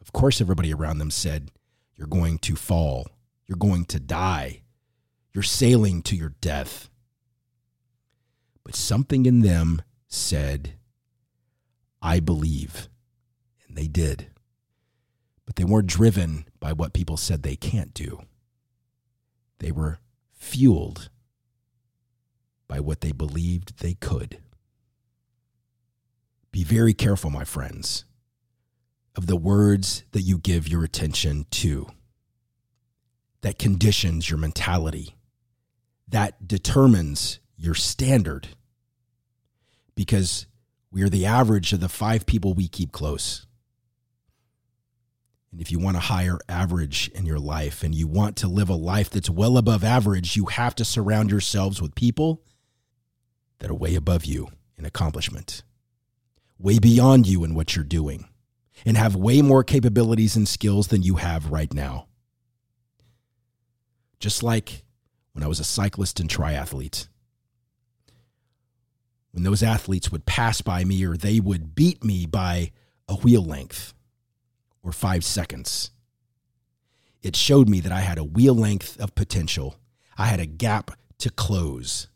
Of 0.00 0.12
course, 0.12 0.40
everybody 0.40 0.72
around 0.72 0.98
them 0.98 1.10
said, 1.10 1.50
You're 1.96 2.06
going 2.06 2.38
to 2.40 2.56
fall. 2.56 3.08
You're 3.46 3.58
going 3.58 3.84
to 3.86 4.00
die. 4.00 4.62
You're 5.32 5.42
sailing 5.42 6.02
to 6.02 6.16
your 6.16 6.34
death. 6.40 6.88
But 8.64 8.74
something 8.74 9.26
in 9.26 9.40
them 9.40 9.82
said, 10.08 10.74
I 12.00 12.20
believe. 12.20 12.88
And 13.66 13.76
they 13.76 13.86
did. 13.86 14.30
But 15.46 15.56
they 15.56 15.64
weren't 15.64 15.86
driven 15.86 16.46
by 16.60 16.72
what 16.72 16.94
people 16.94 17.16
said 17.16 17.42
they 17.42 17.56
can't 17.56 17.92
do. 17.92 18.22
They 19.58 19.70
were 19.70 19.98
fueled 20.32 21.10
by 22.66 22.80
what 22.80 23.02
they 23.02 23.12
believed 23.12 23.78
they 23.78 23.94
could. 23.94 24.38
Be 26.50 26.64
very 26.64 26.94
careful, 26.94 27.30
my 27.30 27.44
friends, 27.44 28.04
of 29.16 29.26
the 29.26 29.36
words 29.36 30.04
that 30.12 30.22
you 30.22 30.38
give 30.38 30.68
your 30.68 30.84
attention 30.84 31.46
to. 31.50 31.86
That 33.42 33.58
conditions 33.58 34.30
your 34.30 34.38
mentality, 34.38 35.16
that 36.08 36.48
determines 36.48 37.40
your 37.56 37.74
standard. 37.74 38.48
Because 39.94 40.46
we 40.90 41.02
are 41.02 41.08
the 41.08 41.26
average 41.26 41.72
of 41.72 41.80
the 41.80 41.88
five 41.88 42.26
people 42.26 42.54
we 42.54 42.68
keep 42.68 42.92
close. 42.92 43.46
And 45.54 45.60
if 45.60 45.70
you 45.70 45.78
want 45.78 45.96
a 45.96 46.00
higher 46.00 46.38
average 46.48 47.12
in 47.14 47.26
your 47.26 47.38
life 47.38 47.84
and 47.84 47.94
you 47.94 48.08
want 48.08 48.34
to 48.38 48.48
live 48.48 48.68
a 48.68 48.74
life 48.74 49.08
that's 49.08 49.30
well 49.30 49.56
above 49.56 49.84
average, 49.84 50.36
you 50.36 50.46
have 50.46 50.74
to 50.74 50.84
surround 50.84 51.30
yourselves 51.30 51.80
with 51.80 51.94
people 51.94 52.42
that 53.60 53.70
are 53.70 53.74
way 53.74 53.94
above 53.94 54.24
you 54.24 54.48
in 54.76 54.84
accomplishment, 54.84 55.62
way 56.58 56.80
beyond 56.80 57.28
you 57.28 57.44
in 57.44 57.54
what 57.54 57.76
you're 57.76 57.84
doing, 57.84 58.28
and 58.84 58.96
have 58.96 59.14
way 59.14 59.42
more 59.42 59.62
capabilities 59.62 60.34
and 60.34 60.48
skills 60.48 60.88
than 60.88 61.04
you 61.04 61.16
have 61.16 61.52
right 61.52 61.72
now. 61.72 62.08
Just 64.18 64.42
like 64.42 64.84
when 65.34 65.44
I 65.44 65.46
was 65.46 65.60
a 65.60 65.64
cyclist 65.64 66.18
and 66.18 66.28
triathlete. 66.28 67.06
When 69.34 69.42
those 69.42 69.64
athletes 69.64 70.12
would 70.12 70.26
pass 70.26 70.60
by 70.60 70.84
me 70.84 71.04
or 71.04 71.16
they 71.16 71.40
would 71.40 71.74
beat 71.74 72.04
me 72.04 72.24
by 72.24 72.70
a 73.08 73.16
wheel 73.16 73.44
length 73.44 73.92
or 74.80 74.92
five 74.92 75.24
seconds. 75.24 75.90
It 77.20 77.34
showed 77.34 77.68
me 77.68 77.80
that 77.80 77.90
I 77.90 78.00
had 78.00 78.16
a 78.16 78.22
wheel 78.22 78.54
length 78.54 79.00
of 79.00 79.16
potential. 79.16 79.74
I 80.16 80.26
had 80.26 80.38
a 80.38 80.46
gap 80.46 80.92
to 81.18 81.30
close. 81.30 82.06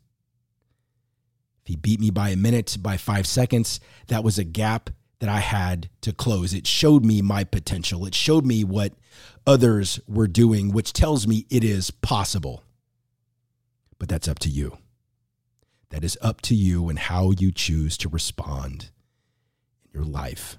If 1.63 1.67
he 1.67 1.75
beat 1.75 1.99
me 1.99 2.09
by 2.09 2.29
a 2.29 2.37
minute, 2.37 2.77
by 2.79 2.95
five 2.95 3.27
seconds, 3.27 3.81
that 4.07 4.23
was 4.23 4.39
a 4.39 4.45
gap 4.45 4.89
that 5.19 5.27
I 5.27 5.39
had 5.39 5.89
to 6.01 6.13
close. 6.13 6.53
It 6.53 6.65
showed 6.65 7.03
me 7.03 7.21
my 7.21 7.43
potential. 7.43 8.05
It 8.05 8.15
showed 8.15 8.45
me 8.45 8.63
what 8.63 8.93
others 9.45 9.99
were 10.07 10.27
doing, 10.29 10.71
which 10.71 10.93
tells 10.93 11.27
me 11.27 11.45
it 11.49 11.65
is 11.65 11.91
possible. 11.91 12.63
But 13.97 14.07
that's 14.07 14.29
up 14.29 14.39
to 14.39 14.49
you. 14.49 14.77
That 15.89 16.03
is 16.03 16.17
up 16.21 16.41
to 16.41 16.55
you 16.55 16.89
and 16.89 16.99
how 16.99 17.31
you 17.31 17.51
choose 17.51 17.97
to 17.97 18.09
respond 18.09 18.91
in 19.85 19.91
your 19.99 20.05
life 20.05 20.57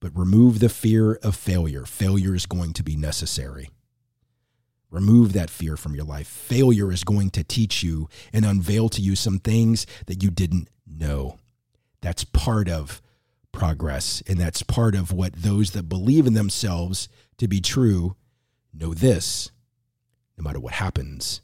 but 0.00 0.16
remove 0.16 0.60
the 0.60 0.68
fear 0.68 1.14
of 1.14 1.34
failure. 1.34 1.84
Failure 1.84 2.34
is 2.34 2.46
going 2.46 2.72
to 2.74 2.82
be 2.82 2.96
necessary. 2.96 3.70
Remove 4.90 5.32
that 5.32 5.50
fear 5.50 5.76
from 5.76 5.94
your 5.94 6.04
life. 6.04 6.26
Failure 6.26 6.90
is 6.92 7.04
going 7.04 7.30
to 7.30 7.44
teach 7.44 7.82
you 7.82 8.08
and 8.32 8.44
unveil 8.44 8.88
to 8.90 9.02
you 9.02 9.16
some 9.16 9.38
things 9.38 9.86
that 10.06 10.22
you 10.22 10.30
didn't 10.30 10.68
know. 10.86 11.38
That's 12.00 12.24
part 12.24 12.68
of 12.68 13.02
progress, 13.52 14.22
and 14.26 14.38
that's 14.38 14.62
part 14.62 14.94
of 14.94 15.12
what 15.12 15.34
those 15.34 15.72
that 15.72 15.88
believe 15.88 16.26
in 16.26 16.34
themselves 16.34 17.08
to 17.38 17.48
be 17.48 17.60
true 17.60 18.14
know 18.72 18.94
this 18.94 19.50
no 20.36 20.44
matter 20.44 20.60
what 20.60 20.74
happens, 20.74 21.40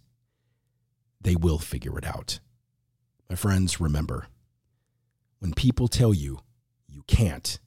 they 1.25 1.37
will 1.37 1.59
figure 1.59 1.99
it 1.99 2.07
out. 2.07 2.39
My 3.29 3.37
friends, 3.37 3.81
remember 3.81 4.29
when 5.41 5.53
people 5.55 5.89
tell 5.89 6.15
you 6.15 6.41
you 6.89 7.03
can't, 7.07 7.59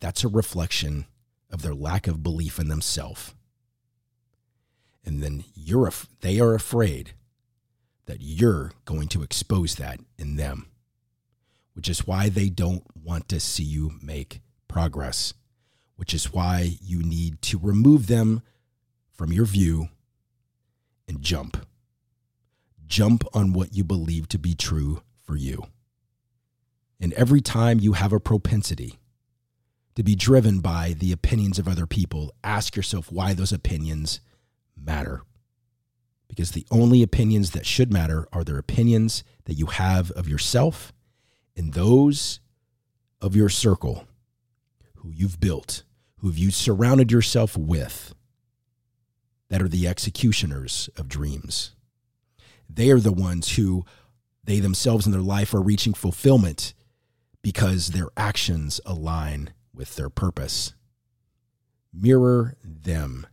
that's 0.00 0.24
a 0.24 0.28
reflection 0.28 1.04
of 1.50 1.62
their 1.62 1.74
lack 1.74 2.06
of 2.08 2.22
belief 2.22 2.58
in 2.58 2.68
themselves. 2.68 3.34
And 5.04 5.22
then 5.22 5.44
you're 5.54 5.90
they 6.20 6.40
are 6.40 6.54
afraid 6.54 7.12
that 8.06 8.18
you're 8.20 8.72
going 8.84 9.08
to 9.08 9.22
expose 9.22 9.76
that 9.76 10.00
in 10.18 10.36
them. 10.36 10.66
which 11.74 11.88
is 11.88 12.06
why 12.06 12.28
they 12.28 12.48
don't 12.48 12.84
want 12.94 13.28
to 13.28 13.40
see 13.40 13.62
you 13.62 13.92
make 14.02 14.40
progress, 14.68 15.34
which 15.96 16.12
is 16.12 16.32
why 16.32 16.76
you 16.82 17.02
need 17.02 17.40
to 17.42 17.58
remove 17.58 18.06
them 18.06 18.42
from 19.12 19.32
your 19.32 19.44
view 19.44 19.88
and 21.08 21.22
jump. 21.22 21.66
Jump 22.90 23.22
on 23.32 23.52
what 23.52 23.72
you 23.72 23.84
believe 23.84 24.26
to 24.28 24.38
be 24.38 24.56
true 24.56 25.02
for 25.22 25.36
you. 25.36 25.62
And 27.00 27.12
every 27.12 27.40
time 27.40 27.78
you 27.78 27.92
have 27.92 28.12
a 28.12 28.18
propensity 28.18 28.98
to 29.94 30.02
be 30.02 30.16
driven 30.16 30.58
by 30.58 30.96
the 30.98 31.12
opinions 31.12 31.60
of 31.60 31.68
other 31.68 31.86
people, 31.86 32.34
ask 32.42 32.74
yourself 32.74 33.12
why 33.12 33.32
those 33.32 33.52
opinions 33.52 34.20
matter. 34.76 35.22
Because 36.26 36.50
the 36.50 36.66
only 36.72 37.04
opinions 37.04 37.52
that 37.52 37.64
should 37.64 37.92
matter 37.92 38.26
are 38.32 38.42
their 38.42 38.58
opinions 38.58 39.22
that 39.44 39.54
you 39.54 39.66
have 39.66 40.10
of 40.10 40.28
yourself 40.28 40.92
and 41.56 41.74
those 41.74 42.40
of 43.20 43.36
your 43.36 43.48
circle 43.48 44.08
who 44.96 45.12
you've 45.12 45.38
built, 45.38 45.84
who 46.18 46.32
you've 46.32 46.56
surrounded 46.56 47.12
yourself 47.12 47.56
with, 47.56 48.16
that 49.48 49.62
are 49.62 49.68
the 49.68 49.86
executioners 49.86 50.90
of 50.96 51.08
dreams. 51.08 51.76
They 52.72 52.90
are 52.90 53.00
the 53.00 53.12
ones 53.12 53.56
who 53.56 53.84
they 54.44 54.60
themselves 54.60 55.06
in 55.06 55.12
their 55.12 55.20
life 55.20 55.54
are 55.54 55.60
reaching 55.60 55.94
fulfillment 55.94 56.74
because 57.42 57.88
their 57.88 58.08
actions 58.16 58.80
align 58.86 59.50
with 59.74 59.96
their 59.96 60.10
purpose. 60.10 60.74
Mirror 61.92 62.56
them. 62.62 63.26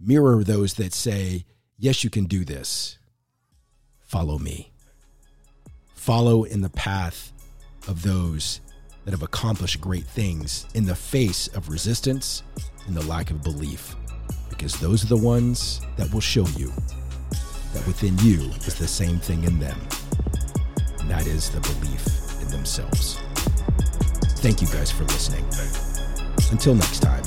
Mirror 0.00 0.44
those 0.44 0.74
that 0.74 0.92
say, 0.92 1.44
Yes, 1.78 2.04
you 2.04 2.10
can 2.10 2.26
do 2.26 2.44
this. 2.44 2.98
Follow 4.00 4.38
me. 4.38 4.72
Follow 5.94 6.44
in 6.44 6.60
the 6.60 6.70
path 6.70 7.32
of 7.88 8.02
those 8.02 8.60
that 9.04 9.10
have 9.10 9.22
accomplished 9.22 9.80
great 9.80 10.04
things 10.04 10.66
in 10.74 10.86
the 10.86 10.94
face 10.94 11.48
of 11.48 11.68
resistance 11.68 12.42
and 12.86 12.94
the 12.94 13.06
lack 13.06 13.30
of 13.30 13.42
belief, 13.42 13.96
because 14.48 14.78
those 14.78 15.02
are 15.02 15.08
the 15.08 15.16
ones 15.16 15.80
that 15.96 16.12
will 16.12 16.20
show 16.20 16.46
you 16.56 16.72
that 17.72 17.86
within 17.86 18.16
you 18.18 18.50
is 18.66 18.74
the 18.74 18.88
same 18.88 19.18
thing 19.18 19.44
in 19.44 19.58
them. 19.58 19.78
And 21.00 21.10
that 21.10 21.26
is 21.26 21.50
the 21.50 21.60
belief 21.60 22.42
in 22.42 22.48
themselves. 22.48 23.18
Thank 24.40 24.60
you 24.60 24.68
guys 24.68 24.90
for 24.90 25.04
listening. 25.04 25.44
Until 26.50 26.74
next 26.74 27.00
time. 27.00 27.21